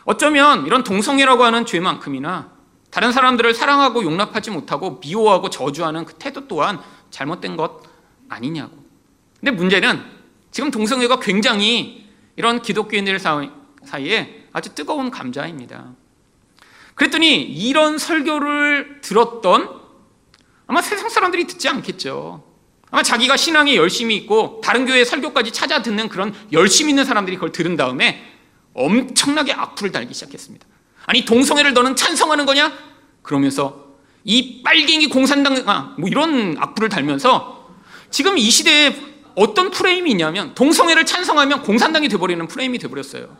어쩌면 0.06 0.66
이런 0.66 0.84
동성애라고 0.84 1.44
하는 1.44 1.66
죄만큼이나 1.66 2.52
다른 2.90 3.12
사람들을 3.12 3.54
사랑하고 3.54 4.04
용납하지 4.04 4.52
못하고 4.52 5.00
미워하고 5.04 5.50
저주하는 5.50 6.06
그 6.06 6.14
태도 6.14 6.48
또한 6.48 6.80
잘못된 7.12 7.58
것 7.58 7.84
아니냐고. 8.30 8.78
근데 9.40 9.52
문제는 9.52 10.04
지금 10.52 10.72
동성애가 10.72 11.20
굉장히 11.20 12.10
이런 12.36 12.62
기독교인들 12.62 13.20
사이에 13.20 14.48
아주 14.54 14.74
뜨거운 14.74 15.12
감자입니다. 15.12 15.94
그랬더니 16.96 17.44
이런 17.44 17.98
설교를 17.98 19.02
들었던 19.02 19.82
아마 20.66 20.82
세상 20.82 21.10
사람들이 21.10 21.46
듣지 21.46 21.70
않겠죠. 21.70 22.47
아마 22.90 23.04
자기가 23.04 23.36
신앙에 23.36 23.76
열심히 23.76 24.16
있고 24.16 24.62
다른 24.64 24.86
교회 24.86 25.04
설교까지 25.04 25.52
찾아 25.52 25.82
듣는 25.82 26.08
그런 26.08 26.34
열심 26.52 26.90
있는 26.90 27.06
사람들이 27.06 27.36
그걸 27.36 27.52
들은 27.52 27.76
다음에 27.76 28.24
엄청나게 28.74 29.54
악플을 29.54 29.92
달기 29.92 30.14
시작했습니다. 30.14 30.66
아니 31.06 31.26
동성애를 31.26 31.74
너는 31.74 31.96
찬성하는 31.96 32.46
거냐? 32.46 32.72
그러면서 33.22 33.88
이 34.24 34.62
빨갱이 34.64 35.08
공산당 35.08 35.64
아, 35.68 35.96
뭐 35.98 36.10
이런 36.10 36.58
악플을 36.60 36.90
달면서 36.90 37.70
지금 38.10 38.38
이 38.38 38.50
시대에 38.50 38.96
어떤 39.36 39.70
프레임이 39.70 40.12
있냐면 40.12 40.56
동성애를 40.56 41.06
찬성하면 41.06 41.64
공산당이 41.64 42.10
돼버리는 42.10 42.48
프레임이 42.48 42.78
돼버렸어요. 42.80 43.38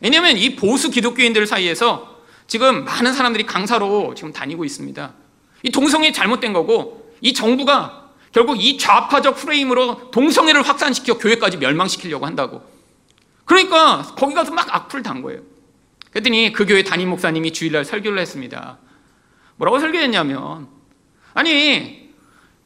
왜냐하면 0.00 0.36
이 0.36 0.56
보수 0.56 0.90
기독교인들 0.90 1.46
사이에서 1.46 2.18
지금 2.46 2.84
많은 2.84 3.12
사람들이 3.12 3.44
강사로 3.46 4.14
지금 4.16 4.32
다니고 4.32 4.64
있습니다. 4.64 5.12
이 5.62 5.70
동성애 5.70 6.10
잘못된 6.12 6.52
거고 6.52 7.14
이 7.20 7.32
정부가 7.32 7.99
결국 8.32 8.62
이 8.62 8.78
좌파적 8.78 9.36
프레임으로 9.36 10.10
동성애를 10.10 10.62
확산시켜 10.62 11.18
교회까지 11.18 11.56
멸망시키려고 11.58 12.26
한다고. 12.26 12.62
그러니까 13.44 14.02
거기 14.16 14.34
가서 14.34 14.52
막 14.52 14.72
악플 14.74 15.02
단 15.02 15.22
거예요. 15.22 15.40
그랬더니 16.10 16.52
그 16.52 16.66
교회 16.66 16.82
담임 16.82 17.10
목사님이 17.10 17.52
주일날 17.52 17.84
설교를 17.84 18.18
했습니다. 18.18 18.78
뭐라고 19.56 19.80
설교했냐면 19.80 20.68
아니 21.34 22.10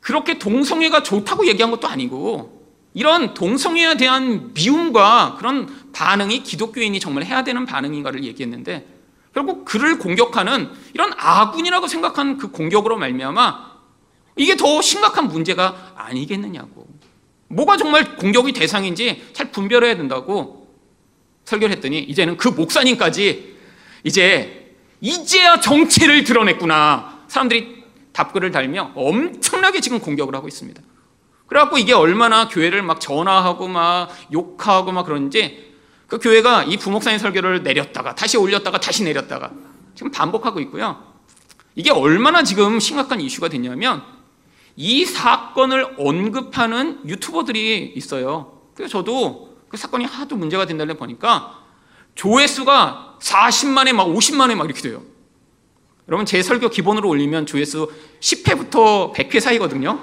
그렇게 0.00 0.38
동성애가 0.38 1.02
좋다고 1.02 1.46
얘기한 1.46 1.70
것도 1.70 1.88
아니고 1.88 2.62
이런 2.92 3.34
동성애에 3.34 3.96
대한 3.96 4.52
미움과 4.54 5.36
그런 5.38 5.90
반응이 5.92 6.42
기독교인이 6.42 7.00
정말 7.00 7.24
해야 7.24 7.42
되는 7.42 7.64
반응인가를 7.64 8.22
얘기했는데 8.24 8.86
결국 9.32 9.64
그를 9.64 9.98
공격하는 9.98 10.70
이런 10.92 11.12
아군이라고 11.16 11.88
생각한 11.88 12.38
그 12.38 12.50
공격으로 12.50 12.96
말미암아 12.98 13.73
이게 14.36 14.56
더 14.56 14.82
심각한 14.82 15.28
문제가 15.28 15.92
아니겠느냐고. 15.96 16.86
뭐가 17.48 17.76
정말 17.76 18.16
공격이 18.16 18.52
대상인지 18.52 19.30
잘 19.32 19.50
분별해야 19.52 19.96
된다고 19.96 20.68
설교를 21.44 21.76
했더니 21.76 22.00
이제는 22.00 22.36
그 22.36 22.48
목사님까지 22.48 23.56
이제 24.02 24.74
이제야 25.00 25.60
정체를 25.60 26.24
드러냈구나. 26.24 27.24
사람들이 27.28 27.84
답글을 28.12 28.50
달며 28.50 28.92
엄청나게 28.94 29.80
지금 29.80 30.00
공격을 30.00 30.34
하고 30.34 30.48
있습니다. 30.48 30.80
그래갖고 31.46 31.78
이게 31.78 31.92
얼마나 31.92 32.48
교회를 32.48 32.82
막 32.82 33.00
전화하고 33.00 33.68
막 33.68 34.08
욕하고 34.32 34.92
막 34.92 35.04
그런지 35.04 35.72
그 36.06 36.18
교회가 36.18 36.64
이 36.64 36.76
부목사님 36.76 37.18
설교를 37.18 37.62
내렸다가 37.62 38.14
다시 38.14 38.36
올렸다가 38.36 38.78
다시 38.80 39.04
내렸다가 39.04 39.50
지금 39.94 40.10
반복하고 40.10 40.60
있고요. 40.60 41.02
이게 41.74 41.90
얼마나 41.90 42.42
지금 42.42 42.80
심각한 42.80 43.20
이슈가 43.20 43.48
됐냐면 43.48 44.02
이 44.76 45.04
사건을 45.04 45.94
언급하는 45.98 47.00
유튜버들이 47.06 47.92
있어요. 47.96 48.60
그래서 48.74 48.92
저도 48.92 49.56
그 49.68 49.76
사건이 49.76 50.04
하도 50.04 50.36
문제가 50.36 50.66
된다는 50.66 50.96
보니까 50.96 51.62
조회수가 52.14 53.18
40만에 53.20 53.92
막 53.92 54.06
50만에 54.06 54.54
막 54.54 54.64
이렇게 54.64 54.82
돼요. 54.82 55.02
여러분 56.08 56.26
제 56.26 56.42
설교 56.42 56.68
기본으로 56.68 57.08
올리면 57.08 57.46
조회수 57.46 57.90
10회부터 58.20 59.14
100회 59.14 59.40
사이거든요. 59.40 59.98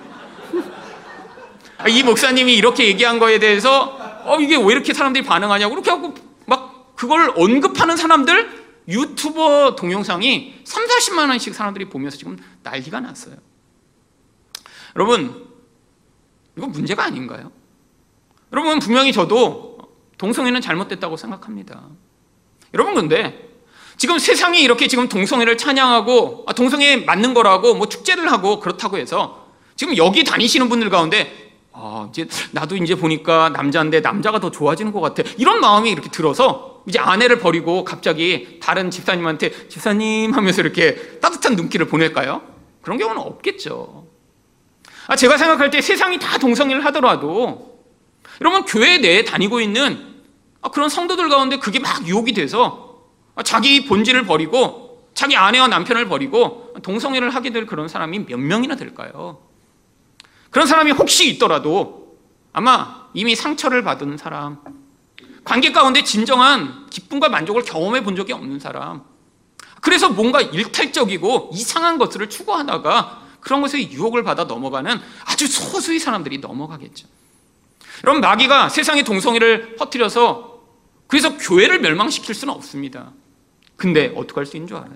이 1.89 2.03
목사님이 2.03 2.53
이렇게 2.55 2.87
얘기한 2.87 3.19
거에 3.19 3.39
대해서 3.39 3.97
어 4.23 4.39
이게 4.39 4.55
왜 4.55 4.65
이렇게 4.73 4.93
사람들이 4.93 5.25
반응하냐고 5.25 5.71
그렇게 5.71 5.89
하고 5.89 6.13
막 6.45 6.95
그걸 6.95 7.33
언급하는 7.35 7.97
사람들 7.97 8.61
유튜버 8.87 9.75
동영상이 9.75 10.61
3, 10.63 10.85
40만 10.87 11.29
원씩 11.29 11.53
사람들이 11.53 11.85
보면서 11.85 12.17
지금 12.17 12.37
난리가 12.63 12.99
났어요. 12.99 13.35
여러분 14.95 15.48
이거 16.57 16.67
문제가 16.67 17.03
아닌가요? 17.05 17.51
여러분 18.51 18.79
분명히 18.79 19.12
저도 19.13 19.77
동성애는 20.17 20.62
잘못됐다고 20.62 21.17
생각합니다. 21.17 21.81
여러분 22.74 22.95
근데 22.95 23.50
지금 23.98 24.19
세상이 24.19 24.62
이렇게 24.62 24.88
지금 24.88 25.07
동성애를 25.07 25.57
찬양하고 25.57 26.45
아, 26.48 26.53
동성애 26.53 26.98
맞는 26.98 27.33
거라고 27.33 27.75
뭐 27.75 27.88
축제를 27.88 28.31
하고 28.31 28.60
그렇다고 28.60 28.98
해서 28.98 29.48
지금 29.75 29.95
여기 29.98 30.24
다니시는 30.24 30.69
분들 30.69 30.89
가운데 30.89 31.51
아, 31.71 32.07
이제 32.10 32.27
나도 32.51 32.75
이제 32.77 32.95
보니까 32.95 33.50
남자인데 33.50 34.01
남자가 34.01 34.39
더 34.39 34.51
좋아지는 34.51 34.91
것 34.91 35.01
같아. 35.01 35.24
이런 35.38 35.60
마음이 35.60 35.89
이렇게 35.89 36.10
들어서 36.10 36.83
이제 36.88 37.00
아내를 37.00 37.39
버리고 37.39 37.83
갑자기 37.83 38.60
다른 38.60 38.91
집사님한테 38.91 39.69
집사님 39.69 40.33
하면서 40.33 40.62
이렇게 40.62 41.19
따뜻한 41.19 41.55
눈길을 41.55 41.88
보낼까요? 41.88 42.41
그런 42.81 42.98
경우는 42.98 43.21
없겠죠. 43.21 44.00
아, 45.08 45.15
제가 45.15 45.38
생각할 45.38 45.70
때 45.70 45.81
세상이 45.81 46.20
다 46.20 46.38
동성애를 46.38 46.86
하더라도 46.86 47.79
여러분 48.39 48.65
교회 48.65 48.98
내에 48.98 49.24
다니고 49.24 49.62
있는 49.62 50.22
아, 50.62 50.70
그런 50.70 50.89
성도들 50.89 51.29
가운데 51.29 51.58
그게 51.58 51.79
막 51.79 52.05
유혹이 52.08 52.34
돼서 52.34 53.01
아, 53.36 53.43
자기 53.43 53.86
본질을 53.86 54.25
버리고 54.25 55.10
자기 55.13 55.36
아내와 55.36 55.67
남편을 55.67 56.08
버리고 56.08 56.74
동성애를 56.84 57.29
하게 57.29 57.51
될 57.51 57.65
그런 57.65 57.88
사람이 57.88 58.25
몇 58.25 58.39
명이나 58.39 58.75
될까요? 58.75 59.41
그런 60.50 60.67
사람이 60.67 60.91
혹시 60.91 61.29
있더라도 61.29 62.17
아마 62.53 63.08
이미 63.13 63.36
상처를 63.36 63.84
받은 63.84 64.17
사람, 64.17 64.60
관계 65.43 65.72
가운데 65.72 66.03
진정한 66.03 66.88
기쁨과 66.89 67.29
만족을 67.29 67.63
경험해 67.63 68.03
본 68.03 68.15
적이 68.15 68.34
없는 68.34 68.60
사람, 68.60 69.03
그래서 69.81 70.10
뭔가 70.10 70.41
일탈적이고 70.41 71.51
이상한 71.53 71.98
것들을 71.98 72.29
추구하다가 72.29 73.20
그런 73.41 73.62
것에 73.62 73.91
유혹을 73.91 74.23
받아 74.23 74.45
넘어가는 74.45 74.99
아주 75.25 75.47
소수의 75.47 75.99
사람들이 75.99 76.38
넘어가겠죠. 76.38 77.08
그럼 78.01 78.21
마귀가 78.21 78.69
세상의 78.69 79.04
동성애를 79.04 79.75
퍼뜨려서 79.75 80.62
그래서 81.08 81.38
교회를 81.38 81.80
멸망시킬 81.82 82.34
수는 82.34 82.54
없습니다. 82.54 83.12
근데 83.75 84.13
어떻게 84.15 84.36
할 84.39 84.45
수 84.45 84.56
있는 84.56 84.67
줄 84.67 84.77
알아요? 84.77 84.95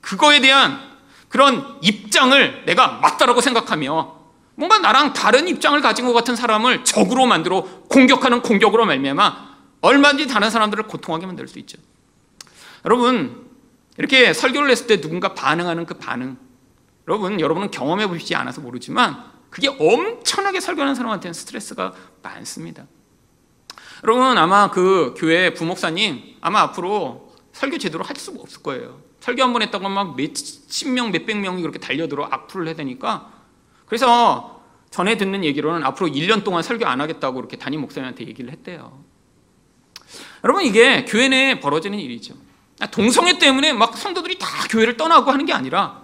그거에 0.00 0.40
대한 0.40 0.80
그런 1.28 1.78
입장을 1.82 2.64
내가 2.66 2.98
맞다라고 3.02 3.40
생각하며 3.40 4.22
뭔가 4.54 4.78
나랑 4.78 5.12
다른 5.12 5.48
입장을 5.48 5.80
가진 5.80 6.06
것 6.06 6.12
같은 6.12 6.36
사람을 6.36 6.84
적으로 6.84 7.26
만들어 7.26 7.62
공격하는 7.88 8.42
공격으로 8.42 8.84
말미암아 8.86 9.52
얼마든지 9.80 10.28
다른 10.28 10.50
사람들을 10.50 10.84
고통하게 10.84 11.26
만들 11.26 11.48
수 11.48 11.58
있죠. 11.60 11.78
여러분 12.84 13.50
이렇게 13.98 14.32
설교를 14.32 14.70
했을 14.70 14.86
때 14.86 15.00
누군가 15.00 15.34
반응하는 15.34 15.86
그 15.86 15.94
반응 15.94 16.36
여러분 17.08 17.40
여러분은 17.40 17.70
경험해 17.70 18.06
보시지 18.08 18.34
않아서 18.34 18.60
모르지만 18.60 19.24
그게 19.50 19.68
엄청나게 19.68 20.60
설교하는 20.60 20.94
사람한테는 20.94 21.34
스트레스가 21.34 21.92
많습니다. 22.22 22.86
여러분 24.04 24.38
아마 24.38 24.70
그 24.70 25.14
교회 25.16 25.52
부목사님 25.54 26.36
아마 26.40 26.60
앞으로 26.60 27.32
설교 27.52 27.78
제대로 27.78 28.02
할 28.04 28.16
수가 28.16 28.40
없을 28.40 28.62
거예요. 28.62 29.00
설교 29.20 29.42
한 29.42 29.52
번 29.52 29.62
했다고 29.62 29.88
막 29.88 30.16
몇십 30.16 30.88
명, 30.88 31.12
몇백 31.12 31.38
명이 31.38 31.60
그렇게 31.62 31.78
달려들어 31.78 32.26
악플을 32.30 32.66
해야 32.66 32.74
되니까 32.74 33.30
그래서 33.86 34.62
전에 34.90 35.16
듣는 35.16 35.44
얘기로는 35.44 35.84
앞으로 35.84 36.08
1년 36.08 36.44
동안 36.44 36.62
설교 36.62 36.86
안 36.86 37.00
하겠다고 37.00 37.38
이렇게 37.38 37.56
담임 37.56 37.80
목사님한테 37.82 38.26
얘기를 38.26 38.50
했대요. 38.50 39.04
여러분 40.44 40.64
이게 40.64 41.04
교회 41.04 41.28
내에 41.28 41.60
벌어지는 41.60 41.98
일이죠. 41.98 42.34
동성애 42.90 43.38
때문에 43.38 43.72
막 43.72 43.96
성도들이 43.96 44.38
다 44.38 44.46
교회를 44.70 44.96
떠나고 44.96 45.30
하는 45.30 45.46
게 45.46 45.52
아니라 45.52 46.02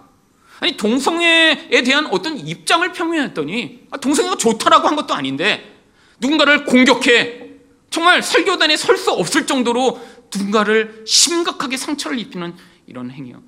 아니 0.59 0.75
동성애에 0.75 1.83
대한 1.83 2.07
어떤 2.07 2.37
입장을 2.37 2.91
표명했더니 2.91 3.87
아, 3.91 3.97
동성애가 3.97 4.37
좋다라고 4.37 4.87
한 4.87 4.95
것도 4.95 5.13
아닌데 5.13 5.75
누군가를 6.19 6.65
공격해 6.65 7.49
정말 7.89 8.21
설교단에 8.21 8.75
설 8.77 8.97
수 8.97 9.11
없을 9.11 9.47
정도로 9.47 9.99
누군가를 10.33 11.03
심각하게 11.07 11.77
상처를 11.77 12.19
입히는 12.19 12.55
이런 12.85 13.09
행위요. 13.09 13.41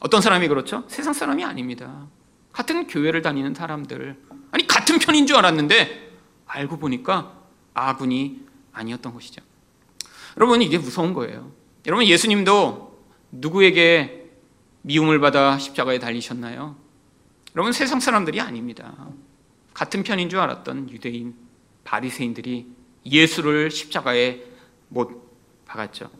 어떤 0.00 0.20
사람이 0.20 0.48
그렇죠? 0.48 0.84
세상 0.88 1.12
사람이 1.12 1.44
아닙니다. 1.44 2.08
같은 2.52 2.86
교회를 2.86 3.22
다니는 3.22 3.54
사람들 3.54 4.16
아니 4.50 4.66
같은 4.66 4.98
편인 4.98 5.26
줄 5.26 5.36
알았는데 5.36 6.10
알고 6.46 6.78
보니까 6.78 7.32
아군이 7.72 8.40
아니었던 8.72 9.14
것이죠. 9.14 9.42
여러분 10.36 10.60
이게 10.60 10.76
무서운 10.76 11.14
거예요. 11.14 11.52
여러분 11.86 12.04
예수님도 12.06 12.98
누구에게 13.30 14.21
미움을 14.82 15.20
받아 15.20 15.58
십자가에 15.58 15.98
달리셨나요? 15.98 16.76
여러분 17.54 17.72
세상 17.72 18.00
사람들이 18.00 18.40
아닙니다. 18.40 18.94
같은 19.74 20.02
편인 20.02 20.28
줄 20.28 20.38
알았던 20.40 20.90
유대인 20.90 21.34
바리새인들이 21.84 22.66
예수를 23.06 23.70
십자가에 23.70 24.42
못 24.88 25.28
박았죠. 25.66 26.10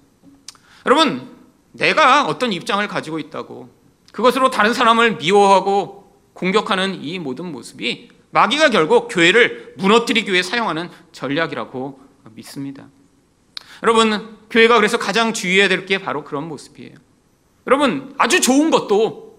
여러분 0.87 1.37
내가 1.73 2.27
어떤 2.27 2.53
입장을 2.53 2.87
가지고 2.89 3.19
있다고 3.19 3.71
그것으로 4.13 4.51
다른 4.51 4.75
사람을 4.75 5.17
미워하고 5.17 6.03
공격하는 6.35 7.03
이 7.03 7.19
모든 7.19 7.51
모습이 7.53 8.11
마귀가 8.31 8.71
결국 8.71 9.09
교회를 9.09 9.75
무너뜨리기 9.77 10.33
위해 10.33 10.43
사용하는 10.43 10.91
전략이라고 11.13 12.01
믿습니다. 12.35 12.89
여러분, 13.83 14.39
교회가 14.49 14.77
그래서 14.77 14.97
가장 14.99 15.35
주의해야 15.35 15.69
될 15.69 15.85
게 15.87 15.99
바로 15.99 16.25
그런 16.25 16.49
모습이에요. 16.49 16.95
여러분, 17.67 18.15
아주 18.19 18.41
좋은 18.41 18.71
것도 18.71 19.39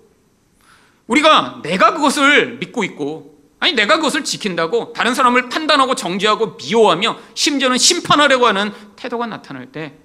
우리가 1.07 1.61
내가 1.63 1.93
그것을 1.93 2.57
믿고 2.57 2.83
있고, 2.83 3.37
아니, 3.59 3.73
내가 3.73 3.97
그것을 3.97 4.23
지킨다고 4.23 4.93
다른 4.93 5.13
사람을 5.13 5.49
판단하고 5.49 5.95
정죄하고 5.95 6.57
미워하며 6.57 7.17
심지어는 7.33 7.77
심판하려고 7.77 8.47
하는 8.47 8.71
태도가 8.95 9.27
나타날 9.27 9.71
때 9.71 10.03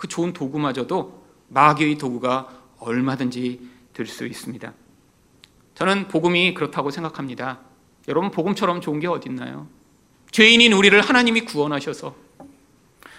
그 0.00 0.08
좋은 0.08 0.32
도구마저도 0.32 1.22
마귀의 1.48 1.98
도구가 1.98 2.48
얼마든지 2.78 3.60
될 3.92 4.06
수 4.06 4.26
있습니다. 4.26 4.72
저는 5.74 6.08
복음이 6.08 6.54
그렇다고 6.54 6.90
생각합니다. 6.90 7.58
여러분 8.08 8.30
복음처럼 8.30 8.80
좋은 8.80 8.98
게 8.98 9.06
어디 9.06 9.28
있나요? 9.28 9.68
죄인인 10.30 10.72
우리를 10.72 10.98
하나님이 11.02 11.42
구원하셔서 11.42 12.14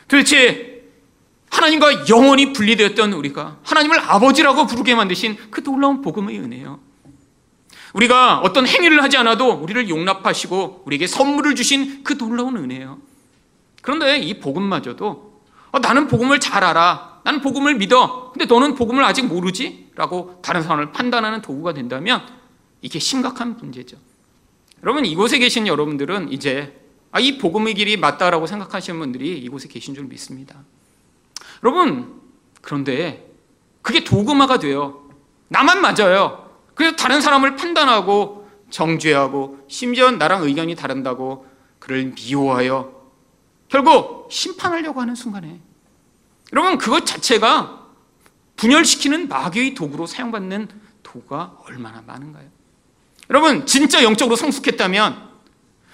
도대체 0.07 0.70
하나님과 1.51 2.07
영원히 2.07 2.53
분리되었던 2.53 3.13
우리가 3.13 3.57
하나님을 3.63 3.99
아버지라고 3.99 4.65
부르게 4.65 4.95
만드신 4.95 5.37
그 5.51 5.61
놀라운 5.63 6.01
복음의 6.01 6.39
은혜요. 6.39 6.79
우리가 7.93 8.39
어떤 8.39 8.65
행위를 8.65 9.03
하지 9.03 9.17
않아도 9.17 9.51
우리를 9.51 9.89
용납하시고 9.89 10.83
우리에게 10.85 11.07
선물을 11.07 11.55
주신 11.55 12.03
그 12.03 12.17
놀라운 12.17 12.55
은혜요. 12.57 12.99
그런데 13.81 14.17
이 14.17 14.39
복음마저도 14.39 15.41
어, 15.71 15.79
나는 15.79 16.07
복음을 16.07 16.39
잘 16.39 16.63
알아. 16.63 17.21
나는 17.23 17.41
복음을 17.41 17.75
믿어. 17.75 18.31
근데 18.31 18.45
너는 18.45 18.75
복음을 18.75 19.03
아직 19.03 19.25
모르지? 19.25 19.91
라고 19.95 20.39
다른 20.41 20.63
사람을 20.63 20.91
판단하는 20.91 21.41
도구가 21.41 21.73
된다면 21.73 22.25
이게 22.81 22.97
심각한 22.97 23.57
문제죠. 23.57 23.97
여러분 24.83 25.05
이곳에 25.05 25.37
계신 25.37 25.67
여러분들은 25.67 26.31
이제 26.31 26.79
아, 27.11 27.19
이 27.19 27.37
복음의 27.37 27.73
길이 27.73 27.97
맞다라고 27.97 28.47
생각하시는 28.47 28.97
분들이 28.97 29.37
이곳에 29.37 29.67
계신 29.67 29.93
줄 29.93 30.05
믿습니다. 30.05 30.63
여러분, 31.63 32.21
그런데 32.61 33.31
그게 33.81 34.03
도그마가 34.03 34.59
돼요. 34.59 35.09
나만 35.47 35.81
맞아요. 35.81 36.49
그래서 36.75 36.95
다른 36.95 37.21
사람을 37.21 37.55
판단하고 37.55 38.49
정죄하고 38.69 39.65
심지어 39.67 40.11
나랑 40.11 40.43
의견이 40.43 40.75
다른다고 40.75 41.45
그를 41.79 42.13
미워하여 42.15 43.01
결국 43.67 44.27
심판하려고 44.31 45.01
하는 45.01 45.15
순간에 45.15 45.59
여러분 46.53 46.77
그것 46.77 47.05
자체가 47.05 47.87
분열시키는 48.55 49.27
마귀의 49.27 49.73
도구로 49.73 50.05
사용받는 50.05 50.69
도구가 51.03 51.57
얼마나 51.65 52.01
많은가요? 52.05 52.47
여러분 53.29 53.65
진짜 53.65 54.03
영적으로 54.03 54.35
성숙했다면 54.35 55.29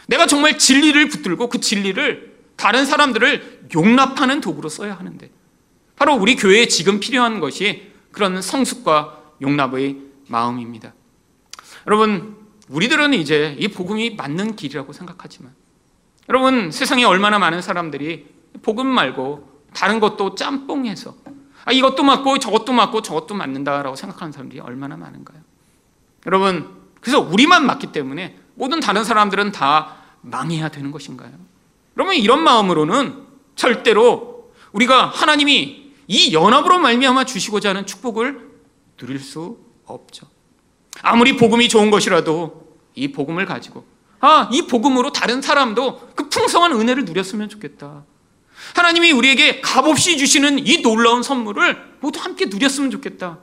내가 0.08 0.26
정말 0.26 0.58
진리를 0.58 1.10
붙들고 1.10 1.50
그 1.50 1.60
진리를 1.60 2.38
다른 2.56 2.86
사람들을 2.86 3.70
용납하는 3.74 4.42
도구로 4.42 4.70
써야 4.70 4.96
하는데 4.96 5.30
바로 5.98 6.16
우리 6.16 6.36
교회에 6.36 6.68
지금 6.68 7.00
필요한 7.00 7.40
것이 7.40 7.92
그런 8.12 8.42
성숙과 8.42 9.22
용납의 9.42 9.98
마음입니다. 10.28 10.94
여러분 11.86 12.38
우리들은 12.70 13.14
이제 13.14 13.56
이 13.60 13.68
복음이 13.68 14.12
맞는 14.12 14.56
길이라고 14.56 14.94
생각하지만 14.94 15.54
여러분 16.30 16.72
세상에 16.72 17.04
얼마나 17.04 17.40
많은 17.40 17.62
사람들이 17.62 18.28
복음 18.62 18.88
말고 18.88 19.62
다른 19.74 20.00
것도 20.00 20.36
짬뽕해서 20.36 21.16
아, 21.66 21.72
이것도 21.72 22.04
맞고 22.04 22.40
저것도 22.40 22.74
맞고 22.74 23.02
저것도 23.02 23.36
맞는다라고 23.36 23.96
생각하는 23.96 24.32
사람들이 24.32 24.62
얼마나 24.62 24.96
많은가요? 24.98 25.40
여러분 26.26 26.76
그래서 27.02 27.20
우리만 27.20 27.66
맞기 27.66 27.92
때문에 27.92 28.38
모든 28.56 28.80
다른 28.80 29.04
사람들은 29.04 29.52
다 29.52 29.98
망해야 30.22 30.70
되는 30.70 30.92
것인가요? 30.92 31.32
여러분 31.96 32.16
이런 32.16 32.44
마음으로는 32.44 33.24
절대로 33.56 34.52
우리가 34.72 35.08
하나님이 35.08 35.87
이 36.08 36.34
연합으로 36.34 36.80
말미암아 36.80 37.26
주시고자 37.26 37.70
하는 37.70 37.86
축복을 37.86 38.40
누릴 38.98 39.20
수 39.20 39.58
없죠. 39.86 40.28
아무리 41.02 41.36
복음이 41.36 41.70
좋은 41.70 41.92
것이라도 41.92 42.68
이 42.96 43.12
복음을 43.12 43.46
가지고 43.46 43.86
아, 44.20 44.50
이 44.52 44.64
복음으로 44.64 45.12
다른 45.12 45.42
사람도 45.42 46.14
그 46.16 46.30
풍성한 46.30 46.72
은혜를 46.74 47.06
누렸으면 47.06 47.50
좋겠다. 47.50 48.04
하나님이 48.76 49.12
우리에게 49.12 49.62
값없이 49.62 50.18
주시는 50.18 50.66
이 50.66 50.82
놀라운 50.82 51.22
선물을 51.22 51.98
모두 52.00 52.20
함께 52.20 52.46
누렸으면 52.46 52.90
좋겠다. 52.90 53.38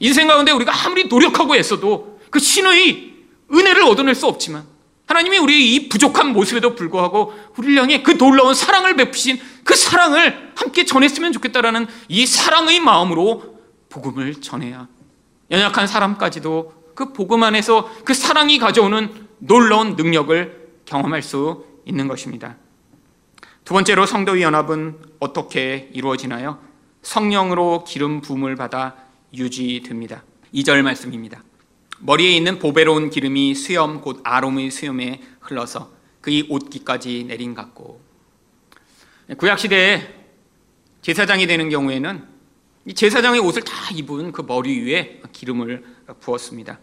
인생 0.00 0.28
가운데 0.28 0.52
우리가 0.52 0.72
아무리 0.86 1.04
노력하고 1.04 1.56
애써도 1.56 2.20
그 2.30 2.38
신의 2.38 3.14
은혜를 3.52 3.82
얻어낼 3.82 4.14
수 4.14 4.26
없지만 4.26 4.66
하나님이 5.06 5.38
우리의 5.38 5.74
이 5.74 5.88
부족한 5.88 6.32
모습에도 6.32 6.74
불구하고 6.74 7.32
우리를 7.56 7.80
향해 7.80 8.02
그 8.02 8.18
놀라운 8.18 8.54
사랑을 8.54 8.96
베푸신 8.96 9.38
그 9.64 9.74
사랑을 9.74 10.52
함께 10.56 10.84
전했으면 10.84 11.32
좋겠다라는 11.32 11.86
이 12.08 12.26
사랑의 12.26 12.80
마음으로 12.80 13.56
복음을 13.88 14.40
전해야 14.40 14.88
연약한 15.50 15.86
사람까지도 15.86 16.92
그 16.94 17.12
복음 17.12 17.44
안에서 17.44 17.90
그 18.04 18.14
사랑이 18.14 18.58
가져오는 18.58 19.28
놀라운 19.38 19.96
능력을 19.96 20.66
경험할 20.86 21.22
수 21.22 21.64
있는 21.84 22.08
것입니다. 22.08 22.56
두 23.64 23.74
번째로 23.74 24.06
성도의 24.06 24.42
연합은 24.42 24.98
어떻게 25.20 25.90
이루어지나요? 25.92 26.58
성령으로 27.02 27.84
기름 27.84 28.20
부음을 28.20 28.56
받아 28.56 28.96
유지됩니다. 29.34 30.22
2절 30.54 30.82
말씀입니다. 30.82 31.42
머리에 32.00 32.36
있는 32.36 32.58
보배로운 32.58 33.10
기름이 33.10 33.54
수염 33.54 34.00
곧 34.00 34.20
아롬의 34.22 34.70
수염에 34.70 35.20
흘러서 35.40 35.90
그의 36.20 36.46
옷깃까지 36.48 37.24
내린 37.28 37.54
같고 37.54 38.00
구약 39.38 39.58
시대에 39.58 40.14
제사장이 41.02 41.46
되는 41.46 41.68
경우에는 41.70 42.24
이 42.86 42.94
제사장의 42.94 43.40
옷을 43.40 43.62
다 43.62 43.72
입은 43.94 44.32
그 44.32 44.42
머리 44.42 44.80
위에 44.80 45.20
기름을 45.32 45.84
부었습니다. 46.20 46.78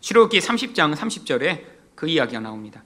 출애굽기 0.00 0.40
30장 0.40 0.94
30절에 0.94 1.64
그 1.94 2.08
이야기가 2.08 2.40
나옵니다. 2.40 2.82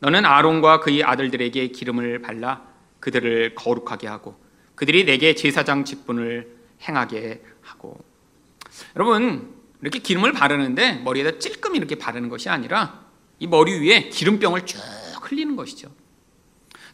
너는 0.00 0.24
아론과 0.24 0.80
그의 0.80 1.02
아들들에게 1.02 1.68
기름을 1.68 2.22
발라 2.22 2.62
그들을 3.00 3.54
거룩하게 3.54 4.06
하고 4.06 4.38
그들이 4.74 5.04
내게 5.04 5.34
제사장 5.34 5.84
직분을 5.84 6.56
행하게 6.82 7.42
하고 7.62 7.98
여러분 8.96 9.57
이렇게 9.80 9.98
기름을 9.98 10.32
바르는데 10.32 10.94
머리에다 11.04 11.38
찔끔 11.38 11.76
이렇게 11.76 11.94
바르는 11.96 12.28
것이 12.28 12.48
아니라 12.48 13.06
이 13.38 13.46
머리 13.46 13.78
위에 13.78 14.08
기름병을 14.08 14.66
쭉 14.66 14.80
흘리는 15.22 15.54
것이죠. 15.56 15.90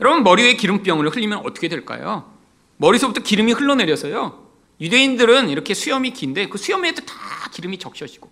여러분 0.01 0.23
머리 0.23 0.43
위에 0.43 0.55
기름병을 0.55 1.09
흘리면 1.09 1.39
어떻게 1.39 1.69
될까요? 1.69 2.33
머리서부터 2.77 3.23
기름이 3.23 3.53
흘러내려서요. 3.53 4.45
유대인들은 4.81 5.49
이렇게 5.49 5.73
수염이 5.73 6.13
긴데 6.13 6.49
그 6.49 6.59
수염에도 6.59 7.05
다 7.07 7.15
기름이 7.53 7.79
적셔지고 7.79 8.31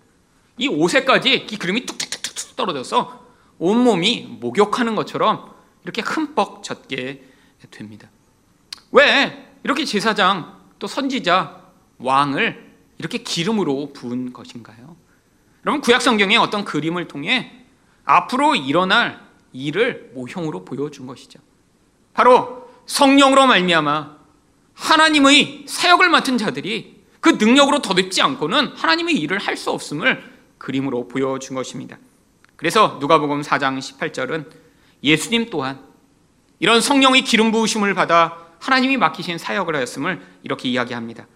이 0.57 0.67
옷에까지 0.67 1.33
이 1.33 1.45
기름이 1.45 1.85
뚝뚝뚝뚝 1.85 2.55
떨어져서 2.55 3.23
온몸이 3.59 4.37
목욕하는 4.39 4.95
것처럼 4.95 5.51
이렇게 5.83 6.01
흠뻑 6.01 6.63
젖게 6.63 7.23
됩니다. 7.71 8.09
왜 8.91 9.55
이렇게 9.63 9.85
제사장 9.85 10.61
또 10.79 10.87
선지자 10.87 11.61
왕을 11.97 12.72
이렇게 13.03 13.17
기름으로 13.17 13.91
부은 13.91 14.31
것인가요? 14.31 14.95
여러분 15.65 15.81
구약 15.81 16.01
성경의 16.01 16.37
어떤 16.37 16.63
그림을 16.63 17.09
통해 17.09 17.51
앞으로 18.05 18.55
일어날 18.55 19.21
일을 19.51 20.11
모형으로 20.13 20.63
보여준 20.63 21.05
것이죠. 21.05 21.39
바로 22.13 22.69
성령으로 22.85 23.45
말미암아 23.45 24.17
하나님의 24.73 25.65
사역을 25.67 26.09
맡은 26.09 26.37
자들이 26.37 27.03
그 27.19 27.31
능력으로 27.31 27.81
더듬지 27.81 28.21
않고는 28.21 28.67
하나님의 28.67 29.15
일을 29.17 29.37
할 29.37 29.57
수 29.57 29.69
없음을 29.71 30.31
그림으로 30.57 31.09
보여준 31.09 31.55
것입니다. 31.57 31.97
그래서 32.55 32.97
누가복음 33.01 33.41
4장 33.41 33.79
18절은 33.79 34.49
예수님 35.03 35.49
또한 35.49 35.83
이런 36.59 36.79
성령의 36.79 37.23
기름 37.23 37.51
부으심을 37.51 37.93
받아 37.95 38.37
하나님이 38.61 38.95
맡기신 38.95 39.37
사역을 39.37 39.75
하였음을 39.75 40.25
이렇게 40.43 40.69
이야기합니다. 40.69 41.27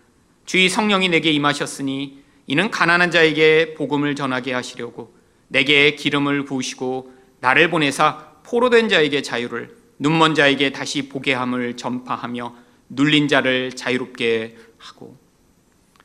주의 0.47 0.69
성령이 0.69 1.09
내게 1.09 1.29
임하셨으니 1.31 2.23
이는 2.47 2.71
가난한 2.71 3.11
자에게 3.11 3.73
복음을 3.73 4.15
전하게 4.15 4.53
하시려고 4.53 5.13
내게 5.49 5.93
기름을 5.95 6.45
부으시고 6.45 7.11
나를 7.41 7.69
보내사 7.69 8.31
포로된 8.43 8.87
자에게 8.87 9.21
자유를 9.21 9.75
눈먼 9.99 10.35
자에게 10.35 10.71
다시 10.71 11.09
보게 11.09 11.33
함을 11.33 11.75
전파하며 11.75 12.55
눌린 12.87 13.27
자를 13.27 13.73
자유롭게 13.73 14.55
하고 14.77 15.17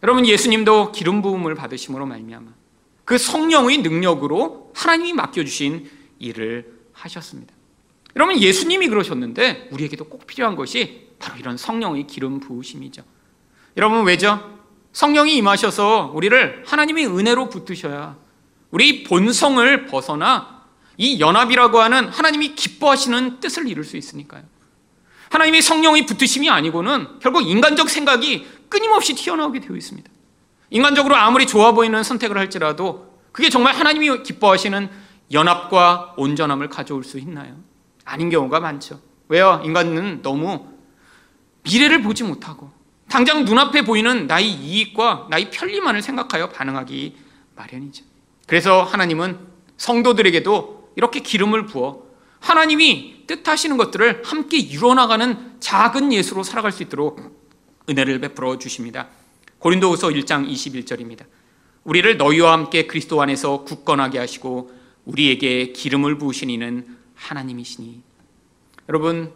여러분 0.02 0.26
예수님도 0.26 0.90
기름 0.90 1.22
부음을 1.22 1.54
받으심으로 1.54 2.04
말미암아 2.06 2.52
그 3.04 3.18
성령의 3.18 3.78
능력으로 3.78 4.72
하나님이 4.74 5.12
맡겨 5.12 5.44
주신 5.44 5.88
일을 6.18 6.80
하셨습니다. 6.92 7.54
여러분 8.16 8.40
예수님이 8.40 8.88
그러셨는데 8.88 9.68
우리에게도 9.70 10.06
꼭 10.06 10.26
필요한 10.26 10.56
것이 10.56 11.10
바로 11.20 11.38
이런 11.38 11.56
성령의 11.56 12.08
기름 12.08 12.40
부으심이죠. 12.40 13.04
여러분 13.76 14.04
왜죠? 14.04 14.52
성령이 14.92 15.36
임하셔서 15.36 16.12
우리를 16.14 16.64
하나님의 16.66 17.06
은혜로 17.06 17.48
붙드셔야 17.48 18.16
우리 18.70 19.04
본성을 19.04 19.86
벗어나 19.86 20.62
이 20.98 21.20
연합이라고 21.20 21.80
하는 21.80 22.08
하나님이 22.08 22.54
기뻐하시는 22.54 23.40
뜻을 23.40 23.68
이룰 23.68 23.84
수 23.84 23.96
있으니까요. 23.96 24.42
하나님의 25.30 25.62
성령의 25.62 26.04
붙으심이 26.04 26.50
아니고는 26.50 27.18
결국 27.20 27.42
인간적 27.42 27.88
생각이 27.88 28.46
끊임없이 28.68 29.14
튀어나오게 29.14 29.60
되어 29.60 29.76
있습니다. 29.76 30.10
인간적으로 30.70 31.16
아무리 31.16 31.46
좋아 31.46 31.72
보이는 31.72 32.02
선택을 32.02 32.36
할지라도 32.36 33.18
그게 33.32 33.48
정말 33.48 33.74
하나님이 33.74 34.22
기뻐하시는 34.22 34.90
연합과 35.32 36.14
온전함을 36.18 36.68
가져올 36.68 37.04
수 37.04 37.18
있나요? 37.18 37.56
아닌 38.04 38.28
경우가 38.28 38.60
많죠. 38.60 39.00
왜요? 39.28 39.62
인간은 39.64 40.20
너무 40.20 40.66
미래를 41.62 42.02
보지 42.02 42.24
못하고 42.24 42.70
당장 43.12 43.44
눈앞에 43.44 43.82
보이는 43.82 44.26
나의 44.26 44.50
이익과 44.50 45.26
나의 45.28 45.50
편리만을 45.50 46.00
생각하여 46.00 46.48
반응하기 46.48 47.14
마련이죠. 47.54 48.06
그래서 48.46 48.82
하나님은 48.84 49.38
성도들에게도 49.76 50.92
이렇게 50.96 51.20
기름을 51.20 51.66
부어 51.66 52.04
하나님이 52.40 53.24
뜻하시는 53.26 53.76
것들을 53.76 54.22
함께 54.24 54.56
이루어나가는 54.56 55.60
작은 55.60 56.14
예수로 56.14 56.42
살아갈 56.42 56.72
수 56.72 56.82
있도록 56.84 57.38
은혜를 57.90 58.18
베풀어 58.20 58.56
주십니다. 58.58 59.08
고린도후서 59.58 60.08
1장 60.08 60.50
21절입니다. 60.50 61.26
우리를 61.84 62.16
너희와 62.16 62.54
함께 62.54 62.86
그리스도 62.86 63.20
안에서 63.20 63.64
굳건하게 63.64 64.20
하시고 64.20 64.72
우리에게 65.04 65.72
기름을 65.72 66.16
부으신 66.16 66.48
이는 66.48 66.96
하나님이시니. 67.14 68.02
여러분, 68.88 69.34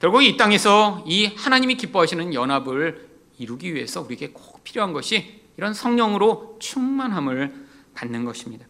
결국 0.00 0.22
이 0.22 0.38
땅에서 0.38 1.04
이 1.06 1.26
하나님이 1.36 1.74
기뻐하시는 1.76 2.32
연합을 2.32 3.10
이루기 3.38 3.74
위해서 3.74 4.00
우리에게 4.00 4.30
꼭 4.30 4.64
필요한 4.64 4.94
것이 4.94 5.42
이런 5.58 5.74
성령으로 5.74 6.56
충만함을 6.58 7.52
받는 7.94 8.24
것입니다. 8.24 8.66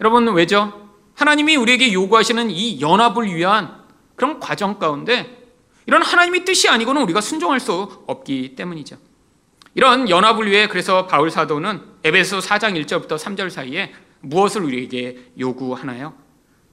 여러분, 0.00 0.28
왜죠? 0.34 0.90
하나님이 1.14 1.56
우리에게 1.56 1.94
요구하시는 1.94 2.50
이 2.50 2.78
연합을 2.78 3.34
위한 3.34 3.74
그런 4.16 4.38
과정 4.38 4.78
가운데 4.78 5.48
이런 5.86 6.02
하나님의 6.02 6.44
뜻이 6.44 6.68
아니고는 6.68 7.02
우리가 7.02 7.22
순종할 7.22 7.58
수 7.58 8.04
없기 8.06 8.54
때문이죠. 8.54 8.98
이런 9.74 10.10
연합을 10.10 10.50
위해 10.50 10.68
그래서 10.68 11.06
바울 11.06 11.30
사도는 11.30 11.80
에베소 12.04 12.40
4장 12.40 12.78
1절부터 12.84 13.16
3절 13.16 13.48
사이에 13.48 13.94
무엇을 14.20 14.62
우리에게 14.62 15.32
요구하나요? 15.38 16.12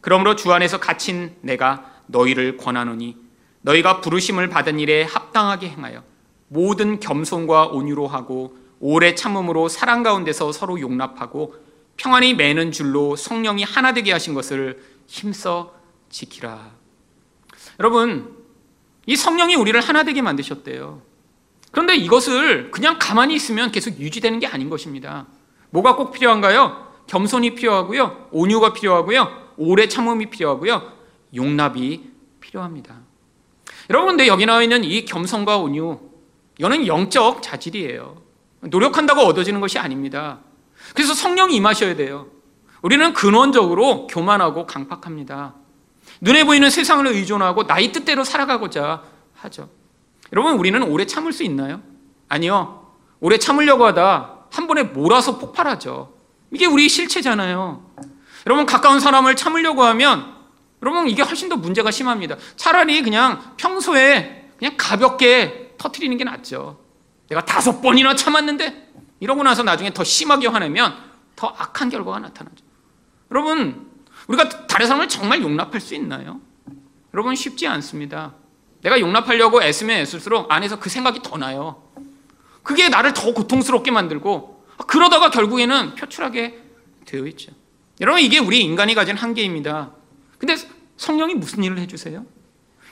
그러므로 0.02 0.36
주 0.36 0.52
안에서 0.52 0.78
갇힌 0.78 1.38
내가 1.40 2.02
너희를 2.08 2.58
권하노니 2.58 3.27
너희가 3.62 4.02
부르심을 4.02 4.50
받은 4.50 4.80
일에 4.80 5.04
합당하게 5.04 5.70
행하여 5.70 6.04
모든 6.48 7.00
겸손과 7.00 7.68
온유로 7.68 8.08
하고 8.08 8.58
오래 8.80 9.16
참음으로 9.16 9.70
사랑 9.70 10.04
가운데서 10.04 10.52
서로 10.52 10.80
용납하고 10.80 11.56
평안히 11.98 12.34
매는 12.34 12.72
줄로 12.72 13.16
성령이 13.16 13.64
하나 13.64 13.94
되게 13.94 14.12
하신 14.12 14.34
것을 14.34 14.82
힘써 15.08 15.74
지키라. 16.10 16.72
여러분, 17.80 18.36
이 19.06 19.16
성령이 19.16 19.56
우리를 19.56 19.80
하나 19.82 20.04
되게 20.04 20.22
만드셨대요. 20.22 21.02
그런데 21.72 21.96
이것을 21.96 22.72
그냥 22.72 22.98
가만히 23.00 23.36
있으면 23.36 23.72
계속 23.72 24.00
유지되는 24.00 24.40
게 24.40 24.48
아닌 24.48 24.70
것입니다. 24.70 25.28
뭐가 25.70 25.96
꼭 25.96 26.12
필요한가요? 26.12 26.88
겸손이 27.08 27.56
필요하고요. 27.56 28.30
온유가 28.32 28.74
필요하고요. 28.74 29.54
오래 29.58 29.88
참음이 29.88 30.30
필요하고요. 30.30 30.94
용납이 31.36 32.12
필요합니다. 32.40 33.07
여러분, 33.90 34.10
근데 34.10 34.28
여기 34.28 34.46
나와 34.46 34.64
있는 34.64 34.84
이 34.84 35.06
겸손과 35.06 35.58
온유, 35.58 36.00
이거는 36.60 36.88
영적 36.88 37.42
자질이에요. 37.42 38.22
노력한다고 38.62 39.22
얻어지는 39.22 39.60
것이 39.62 39.80
아닙니다. 39.80 40.40
그래서 40.94 41.14
성령이 41.14 41.56
임하셔야 41.56 41.96
돼요. 41.96 42.28
우리는 42.82 43.14
근원적으로 43.14 44.08
교만하고 44.08 44.66
강팍합니다. 44.66 45.56
눈에 46.22 46.44
보이는 46.44 46.70
세상을 46.70 47.06
의존하고 47.08 47.64
나의 47.64 47.92
뜻대로 47.92 48.24
살아가고자 48.24 49.04
하죠. 49.36 49.70
여러분, 50.34 50.54
우리는 50.58 50.82
오래 50.84 51.06
참을 51.06 51.32
수 51.32 51.44
있나요? 51.44 51.82
아니요. 52.28 52.94
오래 53.20 53.38
참으려고 53.38 53.86
하다 53.86 54.46
한 54.52 54.68
번에 54.68 54.84
몰아서 54.84 55.38
폭발하죠. 55.38 56.14
이게 56.52 56.66
우리 56.66 56.90
실체잖아요. 56.90 57.86
여러분, 58.46 58.66
가까운 58.66 59.00
사람을 59.00 59.36
참으려고 59.36 59.84
하면 59.84 60.37
여러분, 60.82 61.10
이게 61.10 61.22
훨씬 61.22 61.50
더 61.50 61.56
문제가 61.56 61.92
심합니다. 61.92 62.38
차라리 62.56 63.02
그냥 63.02 63.56
평소에 63.58 64.52
그냥 64.58 64.76
가볍게 64.78 65.74
터트리는 65.78 66.16
게 66.18 66.24
낫죠. 66.24 66.80
내가 67.30 67.44
다섯 67.46 67.82
번이나 67.82 68.16
참았는데 68.16 68.88
이러고 69.20 69.44
나서 69.44 69.64
나중에 69.64 69.94
더 69.94 70.04
심하게 70.04 70.48
화내면 70.48 70.96
더 71.36 71.48
악한 71.48 71.90
결과가 71.90 72.20
나타나죠. 72.20 72.64
여러분, 73.32 73.88
우리가 74.28 74.68
다른 74.68 74.88
사람을 74.88 75.08
정말 75.08 75.42
용납할 75.42 75.82
수 75.82 75.96
있나요? 75.96 76.40
여러분, 77.14 77.36
쉽지 77.36 77.68
않습니다. 77.68 78.34
내가 78.82 79.00
용납하려고 79.00 79.64
애쓰면 79.64 80.00
애쓸수록 80.02 80.52
안에서 80.52 80.80
그 80.80 80.90
생각이 80.90 81.22
더 81.24 81.38
나요. 81.38 81.84
그게 82.64 82.90
나를 82.90 83.14
더 83.14 83.34
고통스럽게 83.34 83.92
만들고 83.92 84.66
그러다가 84.88 85.32
결국에는 85.32 85.96
표출하게 85.96 86.62
되어 87.06 87.26
있죠. 87.28 87.52
여러분, 88.00 88.22
이게 88.22 88.40
우리 88.40 88.62
인간이 88.62 88.94
가진 88.94 89.16
한계입니다. 89.16 89.92
근데 90.38 90.56
성령이 90.98 91.36
무슨 91.36 91.64
일을 91.64 91.80
해주세요? 91.80 92.26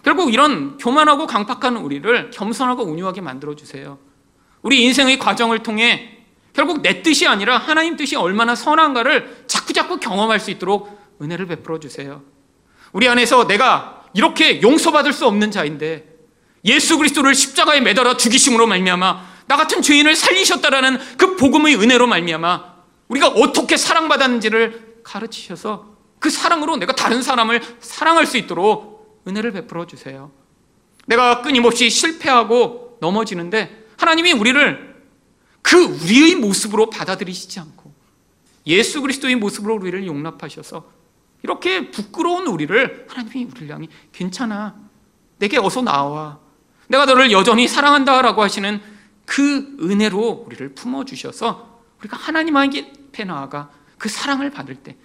결국 0.04 0.34
이런 0.34 0.78
교만하고 0.78 1.26
강팍한 1.26 1.78
우리를 1.78 2.32
겸손하고 2.32 2.84
온유하게 2.84 3.22
만들어 3.22 3.56
주세요. 3.56 3.98
우리 4.62 4.84
인생의 4.84 5.20
과정을 5.20 5.64
통해 5.64 6.20
결국 6.54 6.82
내 6.82 7.02
뜻이 7.02 7.28
아니라 7.28 7.58
하나님 7.58 7.98
뜻이 7.98 8.16
얼마나 8.16 8.56
선한가를 8.56 9.46
자꾸자꾸 9.48 10.00
경험할 10.00 10.40
수 10.40 10.52
있도록 10.52 10.90
은혜를 11.22 11.48
베풀어 11.48 11.80
주세요. 11.80 12.24
우리 12.94 13.10
안에서 13.10 13.48
내가 13.48 14.06
이렇게 14.14 14.62
용서받을 14.62 15.12
수 15.12 15.26
없는 15.28 15.52
자인데 15.52 16.16
예수 16.64 16.98
그리스도를 16.98 17.36
십자가에 17.36 17.82
매달아 17.82 18.18
죽이심으로 18.18 18.68
말미암아 18.68 19.36
나 19.48 19.58
같은 19.58 19.82
죄인을 19.82 20.16
살리셨다라는 20.16 21.00
그 21.18 21.36
복음의 21.36 21.76
은혜로 21.76 22.08
말미암아 22.08 22.76
우리가 23.08 23.28
어떻게 23.28 23.78
사랑받았는지를 23.78 25.02
가르치셔서 25.04 25.95
그 26.26 26.32
사랑으로 26.32 26.78
내가 26.78 26.96
다른 26.96 27.22
사람을 27.22 27.62
사랑할 27.80 28.26
수 28.26 28.38
있도록 28.38 29.22
은혜를 29.28 29.52
베풀어 29.52 29.86
주세요. 29.86 30.32
내가 31.06 31.44
끊임없이 31.44 31.88
실패하고 31.92 32.98
넘어지는데 33.00 33.90
하나님이 33.96 34.32
우리를 34.32 35.04
그 35.62 35.78
우리의 35.78 36.34
모습으로 36.38 36.90
받아들이시지 36.90 37.60
않고 37.60 37.94
예수 38.66 39.04
그리스도의 39.04 39.36
모습으로 39.36 39.76
우리를 39.76 40.08
용납하셔서 40.08 40.90
이렇게 41.44 41.92
부끄러운 41.92 42.48
우리를 42.48 43.06
하나님이 43.08 43.44
우리를 43.44 43.70
향해 43.70 43.88
괜찮아. 44.12 44.74
내게 45.38 45.60
어서 45.60 45.84
나와. 45.84 46.40
내가 46.88 47.06
너를 47.06 47.32
여전히 47.32 47.68
사랑한다라고 47.68 48.42
하시는 48.42 48.82
그 49.26 49.78
은혜로 49.80 50.46
우리를 50.48 50.74
품어 50.74 51.06
주셔서 51.06 51.84
우리가 52.00 52.18
하나님 52.18 52.58
앞에 52.58 53.26
나아가 53.26 53.70
그 54.00 54.10
사랑을 54.10 54.50
받을 54.50 54.74
때 54.74 54.98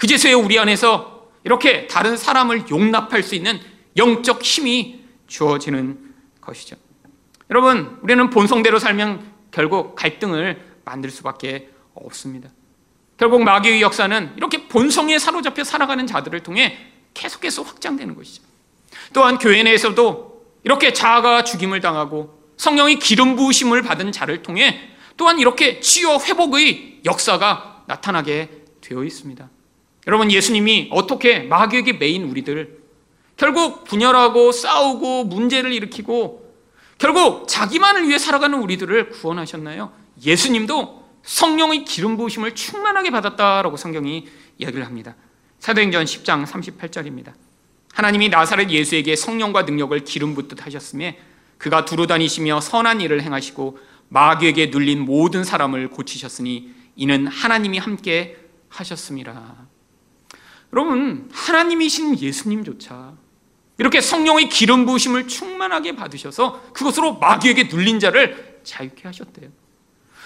그제서야 0.00 0.36
우리 0.36 0.58
안에서 0.58 1.28
이렇게 1.44 1.86
다른 1.86 2.16
사람을 2.16 2.70
용납할 2.70 3.22
수 3.22 3.34
있는 3.34 3.60
영적 3.98 4.42
힘이 4.42 5.04
주어지는 5.26 6.14
것이죠. 6.40 6.76
여러분, 7.50 7.98
우리는 8.02 8.30
본성대로 8.30 8.78
살면 8.78 9.30
결국 9.50 9.94
갈등을 9.94 10.78
만들 10.86 11.10
수밖에 11.10 11.68
없습니다. 11.92 12.48
결국 13.18 13.42
마귀의 13.42 13.82
역사는 13.82 14.32
이렇게 14.38 14.68
본성에 14.68 15.18
사로잡혀 15.18 15.64
살아가는 15.64 16.06
자들을 16.06 16.40
통해 16.40 16.78
계속해서 17.12 17.62
확장되는 17.62 18.14
것이죠. 18.14 18.42
또한 19.12 19.36
교회 19.36 19.62
내에서도 19.62 20.46
이렇게 20.64 20.94
자아가 20.94 21.44
죽임을 21.44 21.80
당하고 21.80 22.40
성령이 22.56 22.98
기름 22.98 23.36
부으심을 23.36 23.82
받은 23.82 24.12
자를 24.12 24.42
통해 24.42 24.80
또한 25.18 25.38
이렇게 25.38 25.80
치유 25.80 26.16
회복의 26.16 27.00
역사가 27.04 27.84
나타나게 27.86 28.48
되어 28.80 29.04
있습니다. 29.04 29.50
여러분 30.06 30.30
예수님이 30.30 30.88
어떻게 30.92 31.40
마귀에게 31.40 31.94
매인 31.94 32.24
우리들 32.24 32.80
결국 33.36 33.84
분열하고 33.84 34.52
싸우고 34.52 35.24
문제를 35.24 35.72
일으키고 35.72 36.54
결국 36.98 37.48
자기만을 37.48 38.08
위해 38.08 38.18
살아가는 38.18 38.58
우리들을 38.58 39.08
구원하셨나요? 39.10 39.92
예수님도 40.22 41.00
성령의 41.22 41.84
기름 41.84 42.16
부으심을 42.16 42.54
충만하게 42.54 43.10
받았다라고 43.10 43.76
성경이 43.76 44.26
이야기를 44.58 44.84
합니다. 44.84 45.16
사도행전 45.58 46.04
10장 46.04 46.46
38절입니다. 46.46 47.32
하나님이 47.94 48.28
나사렛 48.28 48.70
예수에게 48.70 49.16
성령과 49.16 49.62
능력을 49.62 49.98
기름 50.04 50.34
붓듯 50.34 50.64
하셨음에 50.64 51.18
그가 51.58 51.84
두루 51.84 52.06
다니시며 52.06 52.60
선한 52.60 53.00
일을 53.00 53.22
행하시고 53.22 53.78
마귀에게 54.08 54.66
눌린 54.66 55.04
모든 55.04 55.44
사람을 55.44 55.88
고치셨으니 55.88 56.70
이는 56.96 57.26
하나님이 57.26 57.78
함께 57.78 58.36
하셨습니다. 58.68 59.69
여러분, 60.72 61.28
하나님이신 61.32 62.18
예수님조차 62.18 63.14
이렇게 63.78 64.00
성령의 64.00 64.48
기름 64.48 64.86
부으심을 64.86 65.26
충만하게 65.26 65.96
받으셔서 65.96 66.72
그것으로 66.72 67.14
마귀에게 67.18 67.64
눌린 67.64 67.98
자를 67.98 68.60
자유케 68.62 69.02
하셨대요. 69.04 69.48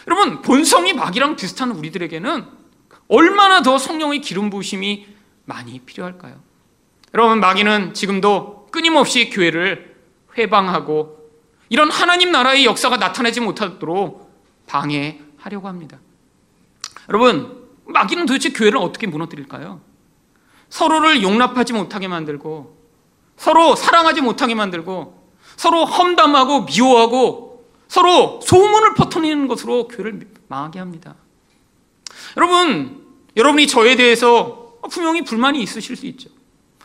여러분, 0.06 0.42
본성이 0.42 0.92
마귀랑 0.92 1.36
비슷한 1.36 1.70
우리들에게는 1.70 2.44
얼마나 3.08 3.62
더 3.62 3.78
성령의 3.78 4.20
기름 4.20 4.50
부으심이 4.50 5.06
많이 5.44 5.78
필요할까요? 5.80 6.42
여러분, 7.14 7.40
마귀는 7.40 7.94
지금도 7.94 8.68
끊임없이 8.70 9.30
교회를 9.30 9.94
회방하고 10.36 11.30
이런 11.68 11.90
하나님 11.90 12.32
나라의 12.32 12.64
역사가 12.64 12.96
나타나지 12.96 13.40
못하도록 13.40 14.30
방해하려고 14.66 15.68
합니다. 15.68 15.98
여러분, 17.08 17.68
마귀는 17.86 18.26
도대체 18.26 18.50
교회를 18.50 18.78
어떻게 18.78 19.06
무너뜨릴까요? 19.06 19.80
서로를 20.74 21.22
용납하지 21.22 21.72
못하게 21.72 22.08
만들고 22.08 22.76
서로 23.36 23.76
사랑하지 23.76 24.22
못하게 24.22 24.56
만들고 24.56 25.22
서로 25.54 25.84
험담하고 25.84 26.62
미워하고 26.64 27.64
서로 27.86 28.40
소문을 28.42 28.94
퍼뜨리는 28.94 29.46
것으로 29.46 29.86
교회를 29.86 30.28
망하게 30.48 30.80
합니다. 30.80 31.14
여러분, 32.36 33.06
여러분이 33.36 33.68
저에 33.68 33.94
대해서 33.94 34.72
분명히 34.90 35.22
불만이 35.22 35.62
있으실 35.62 35.94
수 35.94 36.06
있죠. 36.06 36.28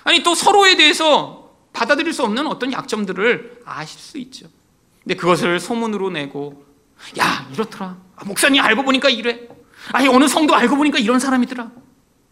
아니 0.03 0.21
또 0.21 0.35
서로에 0.35 0.75
대해서 0.75 1.49
받아들일 1.73 2.13
수 2.13 2.21
없는 2.21 2.45
어떤 2.45 2.71
약점들을 2.71 3.63
아실 3.65 3.99
수 3.99 4.19
있죠. 4.19 4.49
근데 5.01 5.15
그것을 5.15 5.59
소문으로 5.59 6.11
내고 6.11 6.63
야 7.17 7.49
이렇더라. 7.51 7.97
아, 8.17 8.23
목사님 8.23 8.61
알고 8.61 8.83
보니까 8.83 9.09
이래. 9.09 9.47
아니 9.93 10.07
어느 10.07 10.27
성도 10.27 10.53
알고 10.53 10.75
보니까 10.75 10.99
이런 10.99 11.19
사람이더라. 11.19 11.71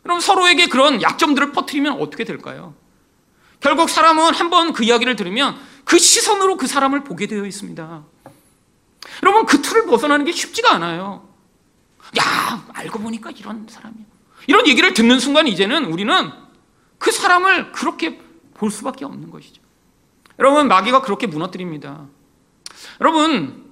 그럼 0.08 0.22
서로에게 0.22 0.68
그런 0.68 1.02
약점들을 1.02 1.52
퍼뜨리면 1.52 2.00
어떻게 2.00 2.24
될까요? 2.24 2.74
결국 3.60 3.90
사람은 3.90 4.34
한 4.34 4.50
번 4.50 4.72
그 4.72 4.86
이야기를 4.86 5.18
들으면 5.18 5.60
그 5.84 6.00
시선으로 6.00 6.56
그 6.56 6.66
사람을 6.66 7.04
보게 7.04 7.28
되어 7.28 7.46
있습니다. 7.46 8.04
여러분, 9.24 9.46
그 9.46 9.62
틀을 9.62 9.86
벗어나는 9.86 10.24
게 10.24 10.32
쉽지가 10.32 10.76
않아요. 10.76 11.28
야, 12.18 12.66
알고 12.74 13.00
보니까 13.00 13.32
이런 13.32 13.68
사람이야. 13.70 14.06
이런 14.48 14.66
얘기를 14.68 14.94
듣는 14.94 15.20
순간 15.20 15.46
이제는 15.46 15.84
우리는 15.86 16.32
그 17.00 17.12
사람을 17.12 17.74
그렇게 17.74 18.22
볼 18.54 18.72
수밖에 18.72 19.04
없는 19.04 19.30
것이죠. 19.30 19.62
여러분 20.40 20.70
마귀가 20.70 21.02
그렇게 21.02 21.28
무너뜨립니다. 21.28 22.06
여러분 23.02 23.66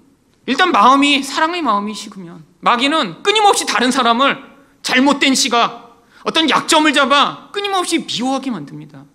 일단 0.47 0.71
마음이 0.73 1.23
사랑의 1.23 1.61
마음이 1.61 1.93
식으면 1.93 2.43
마귀는 2.59 3.23
끊임없이 3.23 3.65
다른 3.65 3.89
사람을 3.91 4.43
잘못된 4.81 5.33
시각, 5.33 5.84
어떤 6.25 6.49
약점을 6.49 6.91
잡아 6.91 7.49
끊임없이 7.51 7.99
미워하게 7.99 8.51
만듭니다. 8.51 9.05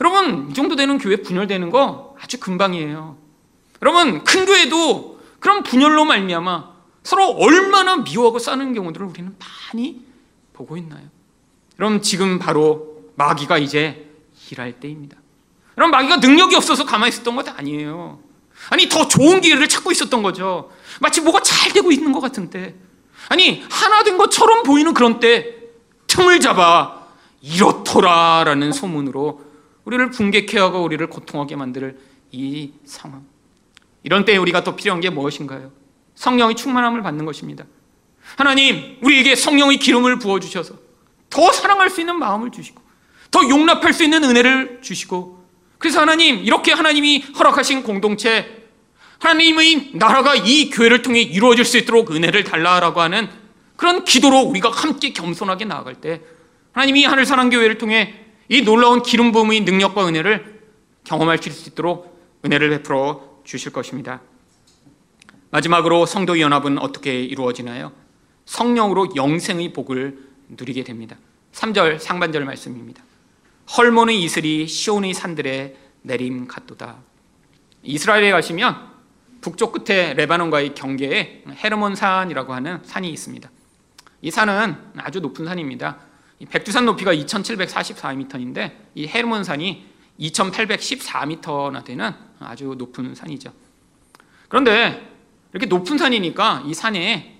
여러분 0.00 0.48
이 0.50 0.54
정도 0.54 0.76
되는 0.76 0.96
교회 0.98 1.16
분열되는 1.16 1.70
거 1.70 2.16
아주 2.20 2.38
금방이에요. 2.38 3.18
여러분 3.82 4.22
큰 4.24 4.46
교회도 4.46 5.20
그런 5.40 5.64
분열로 5.64 6.04
말미암아 6.04 6.78
서로 7.02 7.30
얼마나 7.30 7.96
미워하고 7.96 8.38
싸는 8.38 8.72
경우들을 8.72 9.06
우리는 9.06 9.36
많이 9.38 10.04
보고 10.52 10.76
있나요? 10.76 11.02
그럼 11.76 12.02
지금 12.02 12.38
바로 12.38 13.02
마귀가 13.16 13.58
이제 13.58 14.08
일할 14.50 14.78
때입니다. 14.78 15.16
그럼 15.74 15.90
마귀가 15.90 16.16
능력이 16.18 16.54
없어서 16.54 16.84
가만히 16.84 17.10
있었던 17.10 17.34
것 17.34 17.48
아니에요. 17.48 18.20
아니 18.70 18.88
더 18.88 19.08
좋은 19.08 19.40
기회를 19.40 19.68
찾고 19.68 19.90
있었던 19.90 20.22
거죠. 20.22 20.70
마치 21.00 21.20
뭐가 21.20 21.42
잘 21.42 21.72
되고 21.72 21.90
있는 21.90 22.12
것 22.12 22.20
같은데 22.20 22.76
아니 23.28 23.64
하나 23.68 24.04
된 24.04 24.16
것처럼 24.16 24.62
보이는 24.62 24.94
그런 24.94 25.18
때 25.18 25.57
틈을 26.18 26.40
잡아 26.40 27.06
이렇더라라는 27.40 28.72
소문으로 28.72 29.40
우리를 29.84 30.10
분개케 30.10 30.58
하고 30.58 30.82
우리를 30.82 31.06
고통하게 31.06 31.54
만들 31.54 31.96
이 32.32 32.72
상황. 32.84 33.24
이런 34.02 34.24
때에 34.24 34.36
우리가 34.36 34.64
더 34.64 34.74
필요한 34.74 35.00
게 35.00 35.10
무엇인가요? 35.10 35.70
성령의 36.16 36.56
충만함을 36.56 37.02
받는 37.02 37.24
것입니다. 37.24 37.64
하나님, 38.36 38.98
우리에게 39.00 39.36
성령의 39.36 39.78
기름을 39.78 40.18
부어 40.18 40.40
주셔서 40.40 40.74
더 41.30 41.52
사랑할 41.52 41.88
수 41.88 42.00
있는 42.00 42.18
마음을 42.18 42.50
주시고 42.50 42.82
더 43.30 43.48
용납할 43.48 43.92
수 43.92 44.02
있는 44.02 44.24
은혜를 44.24 44.80
주시고 44.82 45.46
그래서 45.78 46.00
하나님, 46.00 46.38
이렇게 46.38 46.72
하나님이 46.72 47.26
허락하신 47.38 47.84
공동체 47.84 48.66
하나님의 49.20 49.90
나라가 49.94 50.34
이 50.34 50.70
교회를 50.70 51.02
통해 51.02 51.20
이루어질 51.20 51.64
수 51.64 51.78
있도록 51.78 52.10
은혜를 52.10 52.42
달라라고 52.42 53.00
하는 53.00 53.28
그런 53.78 54.02
기도로 54.02 54.40
우리가 54.40 54.70
함께 54.70 55.12
겸손하게 55.12 55.64
나아갈 55.64 55.94
때 55.94 56.20
하나님이 56.72 57.04
하늘 57.04 57.24
사랑 57.24 57.48
교회를 57.48 57.78
통해 57.78 58.12
이 58.48 58.62
놀라운 58.62 59.02
기름 59.02 59.30
부음의 59.30 59.60
능력과 59.60 60.08
은혜를 60.08 60.62
경험할 61.04 61.38
수 61.38 61.68
있도록 61.68 62.20
은혜를 62.44 62.70
베풀어 62.70 63.40
주실 63.44 63.72
것입니다. 63.72 64.20
마지막으로 65.50 66.06
성도 66.06 66.40
연합은 66.40 66.78
어떻게 66.78 67.22
이루어지나요? 67.22 67.92
성령으로 68.46 69.14
영생의 69.14 69.72
복을 69.72 70.26
누리게 70.48 70.82
됩니다. 70.82 71.16
3절 71.52 72.00
상반절 72.00 72.44
말씀입니다. 72.44 73.04
헐몬의 73.76 74.20
이슬이 74.24 74.66
시온의 74.66 75.14
산들에 75.14 75.76
내림 76.02 76.48
같도다. 76.48 76.96
이스라엘에 77.84 78.32
가시면 78.32 78.88
북쪽 79.40 79.70
끝에 79.70 80.14
레바논과의 80.14 80.74
경계에 80.74 81.44
헤르몬 81.62 81.94
산이라고 81.94 82.52
하는 82.52 82.80
산이 82.82 83.08
있습니다. 83.10 83.48
이 84.20 84.30
산은 84.30 84.76
아주 84.96 85.20
높은 85.20 85.44
산입니다. 85.44 85.98
백두산 86.50 86.84
높이가 86.84 87.12
2,744m인데 87.14 88.72
이 88.94 89.06
헤르몬 89.06 89.44
산이 89.44 89.86
2,814m나 90.20 91.84
되는 91.84 92.12
아주 92.40 92.74
높은 92.76 93.14
산이죠. 93.14 93.52
그런데 94.48 95.08
이렇게 95.52 95.66
높은 95.66 95.98
산이니까 95.98 96.64
이 96.66 96.74
산에 96.74 97.38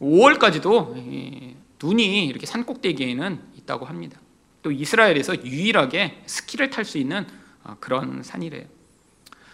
5월까지도 0.00 1.54
눈이 1.82 2.26
이렇게 2.26 2.46
산 2.46 2.64
꼭대기에는 2.64 3.40
있다고 3.58 3.86
합니다. 3.86 4.18
또 4.62 4.70
이스라엘에서 4.72 5.44
유일하게 5.44 6.22
스키를 6.26 6.70
탈 6.70 6.84
수 6.84 6.98
있는 6.98 7.26
어, 7.64 7.76
그런 7.80 8.22
산이래요. 8.22 8.64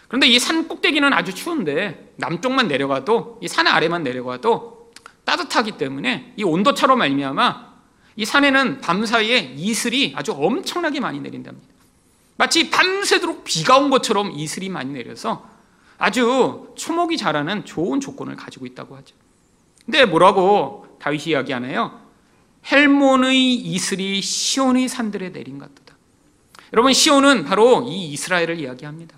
그런데 0.07 0.27
이 0.27 0.39
산 0.39 0.67
꼭대기는 0.67 1.11
아주 1.13 1.33
추운데 1.33 2.13
남쪽만 2.17 2.67
내려가도 2.67 3.39
이 3.41 3.47
산 3.47 3.67
아래만 3.67 4.03
내려가도 4.03 4.72
따뜻하기 5.25 5.73
때문에 5.73 6.33
이 6.35 6.43
온도차로 6.43 6.95
말미암아 6.95 7.73
이 8.15 8.25
산에는 8.25 8.81
밤 8.81 9.05
사이에 9.05 9.53
이슬이 9.57 10.13
아주 10.15 10.33
엄청나게 10.33 10.99
많이 10.99 11.19
내린답니다. 11.19 11.73
마치 12.37 12.69
밤새도록 12.69 13.43
비가 13.43 13.77
온 13.77 13.89
것처럼 13.89 14.31
이슬이 14.31 14.69
많이 14.69 14.91
내려서 14.91 15.47
아주 15.97 16.73
초목이 16.75 17.17
자라는 17.17 17.65
좋은 17.65 17.99
조건을 17.99 18.35
가지고 18.35 18.65
있다고 18.65 18.95
하죠. 18.97 19.15
근데 19.85 20.05
뭐라고 20.05 20.97
다윗이 20.99 21.25
이야기하나요? 21.27 22.01
헬몬의 22.71 23.55
이슬이 23.55 24.21
시온의 24.21 24.87
산들에 24.87 25.31
내린 25.31 25.59
같도다. 25.59 25.95
여러분 26.73 26.93
시온은 26.93 27.43
바로 27.43 27.83
이 27.87 28.11
이스라엘을 28.11 28.59
이야기합니다. 28.59 29.15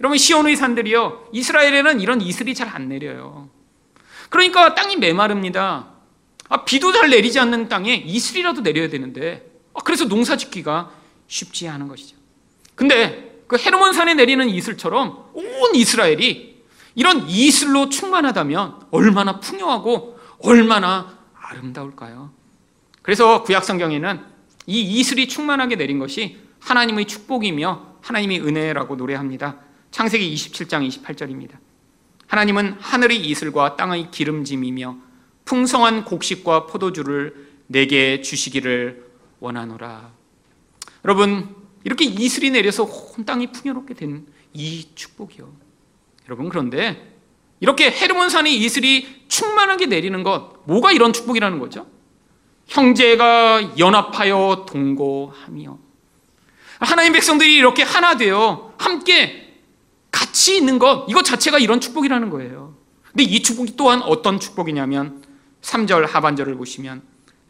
여러분 0.00 0.18
시온의 0.18 0.56
산들이요 0.56 1.28
이스라엘에는 1.32 2.00
이런 2.00 2.20
이슬이 2.20 2.54
잘 2.54 2.68
안 2.68 2.88
내려요. 2.88 3.48
그러니까 4.32 4.74
땅이 4.74 4.96
메마릅니다. 4.96 5.88
아, 6.48 6.64
비도 6.64 6.90
잘 6.92 7.10
내리지 7.10 7.38
않는 7.38 7.68
땅에 7.68 7.94
이슬이라도 7.94 8.62
내려야 8.62 8.88
되는데 8.88 9.46
아, 9.74 9.80
그래서 9.84 10.06
농사 10.08 10.38
짓기가 10.38 10.90
쉽지 11.26 11.68
않은 11.68 11.86
것이죠. 11.86 12.16
근데 12.74 13.42
그 13.46 13.58
헤르몬 13.58 13.92
산에 13.92 14.14
내리는 14.14 14.48
이슬처럼 14.48 15.30
온 15.34 15.74
이스라엘이 15.74 16.62
이런 16.94 17.28
이슬로 17.28 17.90
충만하다면 17.90 18.86
얼마나 18.90 19.38
풍요하고 19.38 20.18
얼마나 20.38 21.18
아름다울까요? 21.34 22.32
그래서 23.02 23.42
구약 23.42 23.64
성경에는 23.64 24.20
이 24.66 24.80
이슬이 24.80 25.28
충만하게 25.28 25.76
내린 25.76 25.98
것이 25.98 26.38
하나님의 26.60 27.04
축복이며 27.04 27.96
하나님의 28.00 28.40
은혜라고 28.40 28.96
노래합니다. 28.96 29.58
창세기 29.90 30.34
27장 30.34 30.88
28절입니다. 30.88 31.58
하나님은 32.32 32.78
하늘의 32.80 33.18
이슬과 33.26 33.76
땅의 33.76 34.10
기름짐이며 34.10 34.96
풍성한 35.44 36.06
곡식과 36.06 36.66
포도주를 36.66 37.34
내게 37.66 38.22
주시기를 38.22 39.04
원하노라. 39.40 40.10
여러분, 41.04 41.54
이렇게 41.84 42.06
이슬이 42.06 42.50
내려서 42.50 42.84
온 42.84 43.24
땅이 43.26 43.52
풍요롭게 43.52 43.94
된 43.94 44.26
이 44.54 44.86
축복이요. 44.94 45.50
여러분, 46.28 46.48
그런데 46.48 47.16
이렇게 47.60 47.90
헤르몬산의 47.90 48.56
이슬이 48.56 49.24
충만하게 49.28 49.86
내리는 49.86 50.22
것, 50.22 50.66
뭐가 50.66 50.92
이런 50.92 51.12
축복이라는 51.12 51.58
거죠? 51.58 51.86
형제가 52.66 53.78
연합하여 53.78 54.66
동거하며 54.68 55.78
하나님 56.80 57.12
백성들이 57.12 57.56
이렇게 57.56 57.82
하나 57.82 58.16
되어 58.16 58.74
함께 58.78 59.41
같이 60.22 60.56
있는 60.56 60.78
것, 60.78 61.06
이것 61.08 61.24
자체가 61.24 61.58
이런 61.58 61.80
축복이라는 61.80 62.30
거예요. 62.30 62.74
근데 63.10 63.24
이 63.24 63.42
축복이 63.42 63.74
또한 63.76 64.02
어떤 64.02 64.38
축복이냐면 64.38 65.22
3절 65.62 66.06
하반절을 66.06 66.56
보시면 66.56 67.02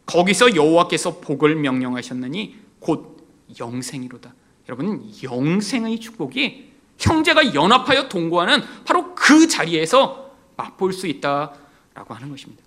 거기서 0.05 0.55
여호와께서 0.55 1.19
복을 1.19 1.55
명령하셨느니 1.55 2.57
곧 2.79 3.27
영생이로다. 3.59 4.33
여러분 4.67 5.09
영생의 5.21 5.99
축복이 5.99 6.71
형제가 6.97 7.53
연합하여 7.53 8.09
동거하는 8.09 8.61
바로 8.85 9.13
그 9.15 9.47
자리에서 9.47 10.31
맛볼 10.57 10.93
수 10.93 11.07
있다라고 11.07 12.13
하는 12.13 12.29
것입니다. 12.29 12.63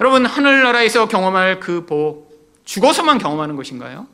여러분 0.00 0.26
하늘나라에서 0.26 1.08
경험할 1.08 1.60
그 1.60 1.86
복 1.86 2.26
죽어서만 2.64 3.18
경험하는 3.18 3.56
것인가요? 3.56 4.06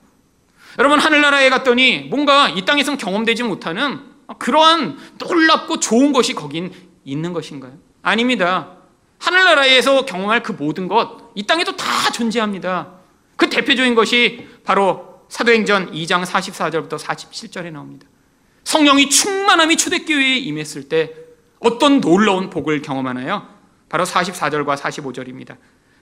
여러분 0.79 0.99
하늘나라에 0.99 1.51
갔더니 1.51 2.01
뭔가 2.11 2.49
이 2.51 2.65
땅에선 2.65 2.99
경험되지 2.99 3.43
못하는 3.43 4.12
그러한 4.39 4.99
놀랍고 5.19 5.81
좋은 5.81 6.13
것이 6.13 6.35
거긴 6.35 6.73
있는 7.05 7.33
것인가요? 7.33 7.73
아닙니다. 8.03 8.77
하늘나라에서 9.19 10.05
경험할 10.05 10.43
그 10.43 10.53
모든 10.53 10.89
것, 10.89 11.31
이 11.35 11.45
땅에도 11.45 11.77
다 11.77 12.11
존재합니다. 12.13 12.89
그 13.37 13.49
대표적인 13.49 13.95
것이 13.95 14.49
바로 14.65 15.23
사도행전 15.29 15.93
2장 15.93 16.25
44절부터 16.25 16.99
47절에 16.99 17.73
나옵니다. 17.73 18.07
성령이 18.65 19.09
충만함이 19.11 19.77
초대교회에 19.77 20.39
임했을 20.39 20.89
때 20.89 21.15
어떤 21.59 22.01
놀라운 22.01 22.51
복을 22.51 22.83
경험하나요? 22.83 23.49
바로 23.89 24.05
44절과 24.05 24.77
45절입니다. 24.77 25.57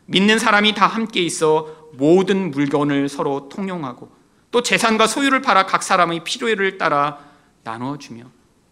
믿는 0.07 0.39
사람이 0.39 0.75
다 0.75 0.87
함께 0.87 1.21
있어 1.21 1.89
모든 1.93 2.51
물건을 2.51 3.09
서로 3.09 3.49
통용하고 3.49 4.11
또 4.51 4.63
재산과 4.63 5.07
소유를 5.07 5.43
팔아 5.43 5.67
각 5.67 5.83
사람의 5.83 6.25
필요를 6.25 6.79
따라 6.79 7.30
나눠주며 7.63 8.25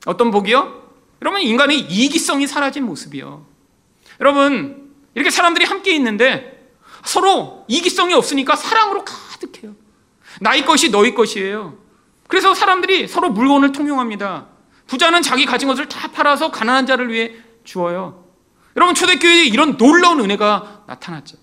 어떤 0.06 0.30
복이요? 0.30 0.88
여러분 1.22 1.40
인간의 1.40 1.80
이기성이 1.80 2.46
사라진 2.46 2.84
모습이요. 2.84 3.46
여러분 4.20 4.92
이렇게 5.14 5.30
사람들이 5.30 5.64
함께 5.64 5.94
있는데 5.96 6.72
서로 7.04 7.64
이기성이 7.68 8.14
없으니까 8.14 8.56
사랑으로 8.56 9.04
가득해요. 9.04 9.74
나의 10.40 10.64
것이 10.64 10.90
너의 10.90 11.14
것이에요. 11.14 11.78
그래서 12.28 12.54
사람들이 12.54 13.08
서로 13.08 13.30
물건을 13.30 13.72
통용합니다. 13.72 14.46
부자는 14.86 15.22
자기 15.22 15.44
가진 15.46 15.68
것을 15.68 15.88
다 15.88 16.10
팔아서 16.12 16.50
가난한 16.50 16.86
자를 16.86 17.12
위해 17.12 17.32
주어요. 17.64 18.24
여러분 18.76 18.94
초대교회에 18.94 19.46
이런 19.46 19.76
놀라운 19.76 20.20
은혜가 20.20 20.84
나타났죠. 20.86 21.36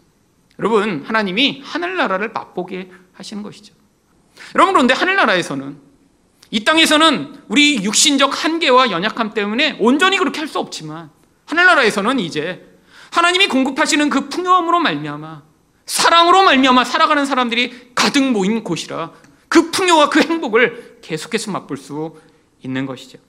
여러분 0.59 1.03
하나님이 1.05 1.61
하늘나라를 1.65 2.29
맛보게 2.29 2.91
하시는 3.13 3.43
것이죠. 3.43 3.73
여러분 4.55 4.73
그런데 4.73 4.93
하늘나라에서는 4.93 5.77
이 6.51 6.63
땅에서는 6.63 7.43
우리 7.47 7.83
육신적 7.83 8.43
한계와 8.43 8.91
연약함 8.91 9.33
때문에 9.33 9.77
온전히 9.79 10.17
그렇게 10.17 10.39
할 10.39 10.47
수 10.47 10.59
없지만 10.59 11.09
하늘나라에서는 11.45 12.19
이제 12.19 12.65
하나님이 13.11 13.47
공급하시는 13.47 14.09
그 14.09 14.29
풍요함으로 14.29 14.79
말미암아 14.79 15.43
사랑으로 15.85 16.43
말미암아 16.43 16.83
살아가는 16.83 17.25
사람들이 17.25 17.91
가득 17.95 18.23
모인 18.31 18.63
곳이라 18.63 19.11
그 19.47 19.71
풍요와 19.71 20.09
그 20.09 20.21
행복을 20.21 20.99
계속해서 21.01 21.51
맛볼 21.51 21.77
수 21.77 22.19
있는 22.63 22.85
것이죠. 22.85 23.19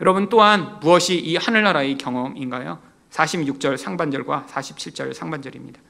여러분 0.00 0.28
또한 0.28 0.78
무엇이 0.80 1.16
이 1.16 1.36
하늘나라의 1.36 1.96
경험인가요? 1.98 2.80
46절 3.10 3.76
상반절과 3.76 4.46
47절 4.50 5.14
상반절입니다. 5.14 5.80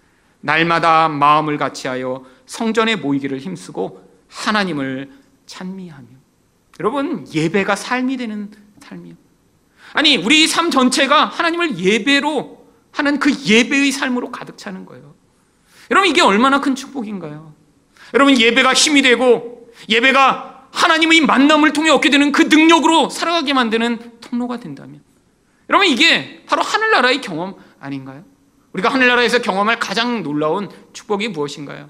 날마다 0.41 1.09
마음을 1.09 1.57
같이하여 1.57 2.25
성전에 2.47 2.97
모이기를 2.97 3.39
힘쓰고 3.39 4.07
하나님을 4.29 5.11
찬미하며 5.47 6.24
여러분 6.81 7.27
예배가 7.33 7.77
삶이 7.77 8.17
되는 8.17 8.51
삶이요. 8.81 9.15
아니 9.93 10.17
우리 10.17 10.47
삶 10.49 10.71
전체가 10.71 11.27
하나님을 11.27 11.79
예배로 11.79 12.65
하는 12.93 13.19
그 13.19 13.33
예배의 13.33 13.93
삶으로 13.93 14.31
가득 14.31 14.59
차는 14.59 14.87
거예요. 14.87 15.15
여러분 15.91 16.09
이게 16.11 16.21
얼마나 16.21 16.61
큰 16.61 16.75
축복인가요? 16.75 17.55
여러분 18.15 18.39
예배가 18.39 18.75
힘이 18.75 19.03
되고 19.03 19.71
예배가 19.89 20.69
하나님의 20.73 21.21
만남을 21.21 21.73
통해 21.73 21.91
얻게 21.91 22.11
되는 22.11 22.33
그 22.33 22.43
능력으로 22.43 23.09
살아가게 23.09 23.53
만드는 23.53 24.21
통로가 24.21 24.59
된다면 24.59 25.03
여러분 25.71 25.87
이게 25.87 26.45
바로 26.47 26.63
하늘나라의 26.63 27.21
경험 27.21 27.55
아닌가요? 27.79 28.25
우리가 28.73 28.89
하늘나라에서 28.93 29.39
경험할 29.41 29.79
가장 29.79 30.23
놀라운 30.23 30.69
축복이 30.93 31.29
무엇인가요? 31.29 31.89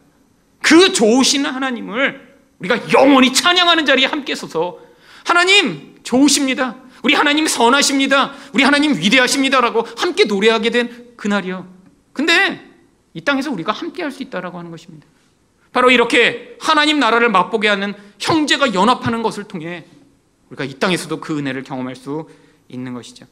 그 0.61 0.93
좋으신 0.93 1.47
하나님을 1.47 2.34
우리가 2.65 2.93
영원히 2.93 3.33
찬양하는 3.33 3.85
자리에 3.87 4.07
함께 4.07 4.35
서서 4.35 4.79
하나님 5.25 5.99
좋으십니다. 6.03 6.77
우리 7.03 7.15
하나님 7.15 7.47
선하십니다. 7.47 8.33
우리 8.53 8.65
하나님 8.65 8.97
위대하십니다라고 8.97 9.87
함께 9.99 10.25
노래하게 10.25 10.71
된 10.71 11.15
그날이요. 11.17 11.69
근데 12.13 12.71
이 13.13 13.21
땅에서 13.21 13.51
우리가 13.51 13.73
함께 13.73 14.03
할 14.03 14.11
수 14.11 14.23
있다라고 14.23 14.59
하는 14.59 14.71
것입니다. 14.71 15.07
바로 15.73 15.91
이렇게 15.91 16.57
하나님 16.61 16.99
나라를 16.99 17.29
맛보게 17.31 17.69
하는 17.69 17.95
형제가 18.19 18.75
연합하는 18.75 19.23
것을 19.23 19.45
통해 19.45 19.85
우리가 20.49 20.65
이 20.65 20.75
땅에서도 20.75 21.21
그 21.21 21.39
은혜를 21.39 21.65
경험할 21.65 21.97
수 21.97 22.29
있는 22.69 22.95
것이죠. 22.95 23.27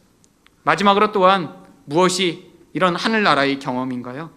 마지막으로 0.64 1.12
또한 1.12 1.54
무엇이 1.84 2.50
이런 2.72 2.96
하늘나라의 2.96 3.58
경험인가요? 3.58 4.30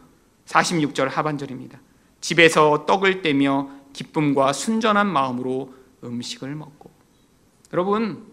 46절 0.46 1.10
하반절입니다. 1.10 1.80
집에서 2.22 2.86
떡을 2.86 3.22
떼며 3.22 3.70
기쁨과 3.96 4.52
순전한 4.52 5.08
마음으로 5.08 5.74
음식을 6.04 6.54
먹고 6.54 6.92
여러분 7.74 8.26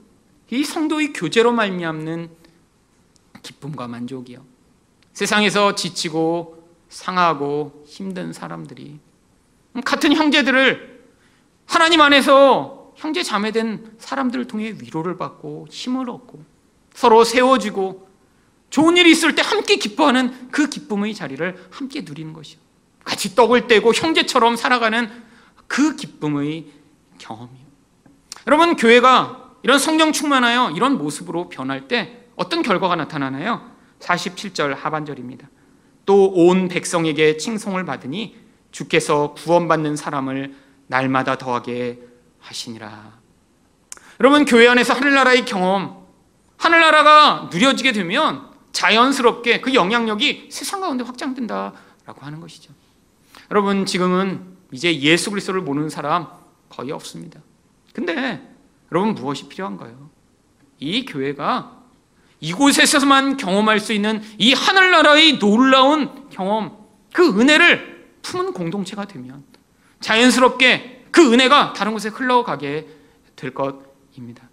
이 0.50 0.64
성도의 0.64 1.12
교제로 1.12 1.52
말미암는 1.52 2.28
기쁨과 3.42 3.88
만족이요. 3.88 4.44
세상에서 5.14 5.74
지치고 5.74 6.68
상하고 6.88 7.84
힘든 7.86 8.32
사람들이 8.32 8.98
같은 9.84 10.14
형제들을 10.14 11.04
하나님 11.66 12.00
안에서 12.02 12.92
형제 12.96 13.22
자매된 13.22 13.96
사람들을 13.98 14.46
통해 14.46 14.74
위로를 14.78 15.16
받고 15.16 15.68
힘을 15.70 16.10
얻고 16.10 16.44
서로 16.92 17.24
세워지고 17.24 18.08
좋은 18.68 18.96
일이 18.96 19.10
있을 19.12 19.34
때 19.34 19.42
함께 19.42 19.76
기뻐하는 19.76 20.50
그 20.50 20.68
기쁨의 20.68 21.14
자리를 21.14 21.68
함께 21.70 22.02
누리는 22.02 22.32
것이요. 22.32 22.60
같이 23.04 23.34
떡을 23.34 23.68
떼고 23.68 23.92
형제처럼 23.94 24.56
살아가는 24.56 25.31
그 25.72 25.96
기쁨의 25.96 26.66
경험이요. 27.16 27.64
여러분 28.46 28.76
교회가 28.76 29.52
이런 29.62 29.78
성령 29.78 30.12
충만하여 30.12 30.72
이런 30.72 30.98
모습으로 30.98 31.48
변할 31.48 31.88
때 31.88 32.26
어떤 32.36 32.60
결과가 32.60 32.94
나타나나요? 32.94 33.70
47절 33.98 34.74
하반절입니다. 34.74 35.48
또 36.04 36.30
온 36.34 36.68
백성에게 36.68 37.38
칭송을 37.38 37.86
받으니 37.86 38.36
주께서 38.70 39.32
구원받는 39.32 39.96
사람을 39.96 40.54
날마다 40.88 41.38
더하게 41.38 42.00
하시니라. 42.40 43.12
여러분 44.20 44.44
교회 44.44 44.68
안에서 44.68 44.92
하늘나라의 44.92 45.46
경험, 45.46 46.04
하늘나라가 46.58 47.48
누려지게 47.50 47.92
되면 47.92 48.46
자연스럽게 48.72 49.62
그 49.62 49.72
영향력이 49.72 50.48
세상 50.50 50.82
가운데 50.82 51.02
확장된다라고 51.02 52.20
하는 52.20 52.40
것이죠. 52.40 52.74
여러분 53.50 53.86
지금은 53.86 54.51
이제 54.72 54.98
예수 55.00 55.30
그리스도를 55.30 55.60
모르는 55.60 55.88
사람 55.88 56.26
거의 56.68 56.90
없습니다. 56.90 57.40
근데 57.92 58.42
여러분 58.90 59.14
무엇이 59.14 59.48
필요한가요? 59.48 60.10
이 60.80 61.04
교회가 61.04 61.82
이곳에서만 62.40 63.36
경험할 63.36 63.78
수 63.78 63.92
있는 63.92 64.20
이 64.36 64.52
하늘나라의 64.52 65.38
놀라운 65.38 66.28
경험, 66.30 66.76
그 67.12 67.38
은혜를 67.38 68.08
품은 68.22 68.52
공동체가 68.52 69.04
되면 69.04 69.44
자연스럽게 70.00 71.04
그 71.12 71.32
은혜가 71.32 71.74
다른 71.74 71.92
곳에 71.92 72.08
흘러가게 72.08 72.88
될 73.36 73.54
것입니다. 73.54 74.48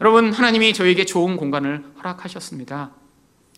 여러분, 0.00 0.32
하나님이 0.32 0.72
저에게 0.72 1.04
좋은 1.04 1.36
공간을 1.36 1.84
허락하셨습니다. 1.98 2.90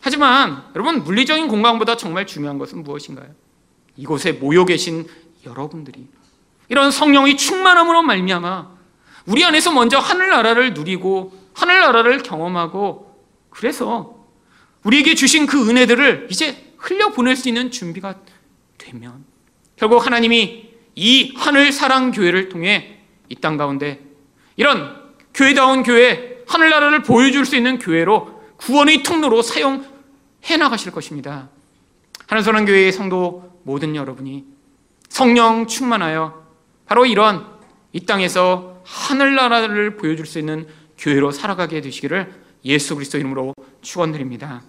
하지만 0.02 0.64
여러분, 0.74 1.02
물리적인 1.02 1.48
공간보다 1.48 1.96
정말 1.96 2.26
중요한 2.26 2.58
것은 2.58 2.82
무엇인가요? 2.82 3.28
이곳에 3.96 4.32
모여 4.32 4.66
계신 4.66 5.06
여러분들이 5.44 6.06
이런 6.68 6.90
성령이 6.90 7.36
충만함으로 7.36 8.02
말미암아 8.02 8.74
우리 9.26 9.44
안에서 9.44 9.72
먼저 9.72 9.98
하늘나라를 9.98 10.74
누리고 10.74 11.32
하늘나라를 11.54 12.22
경험하고 12.22 13.20
그래서 13.50 14.24
우리에게 14.82 15.14
주신 15.14 15.46
그 15.46 15.68
은혜들을 15.68 16.28
이제 16.30 16.74
흘려 16.78 17.10
보낼 17.10 17.36
수 17.36 17.48
있는 17.48 17.70
준비가 17.70 18.16
되면 18.78 19.24
결국 19.76 20.04
하나님이 20.04 20.70
이 20.94 21.34
하늘 21.36 21.72
사랑 21.72 22.10
교회를 22.12 22.48
통해 22.48 23.00
이 23.28 23.36
땅 23.36 23.56
가운데 23.56 24.00
이런 24.56 25.02
교회다운 25.32 25.82
교회 25.82 26.42
하늘나라를 26.46 27.02
보여줄 27.02 27.46
수 27.46 27.56
있는 27.56 27.78
교회로 27.78 28.42
구원의 28.58 29.02
통로로 29.02 29.42
사용해 29.42 30.56
나가실 30.58 30.92
것입니다. 30.92 31.48
하늘사랑 32.28 32.66
교회의 32.66 32.92
성도 32.92 33.60
모든 33.64 33.96
여러분이 33.96 34.53
성령 35.08 35.66
충만하여 35.66 36.44
바로 36.86 37.06
이런 37.06 37.46
이 37.92 38.00
땅에서 38.00 38.82
하늘나라를 38.84 39.96
보여줄 39.96 40.26
수 40.26 40.38
있는 40.38 40.66
교회로 40.98 41.30
살아가게 41.30 41.80
되시기를 41.80 42.32
예수 42.64 42.94
그리스도 42.94 43.18
이름으로 43.18 43.54
축원드립니다. 43.82 44.62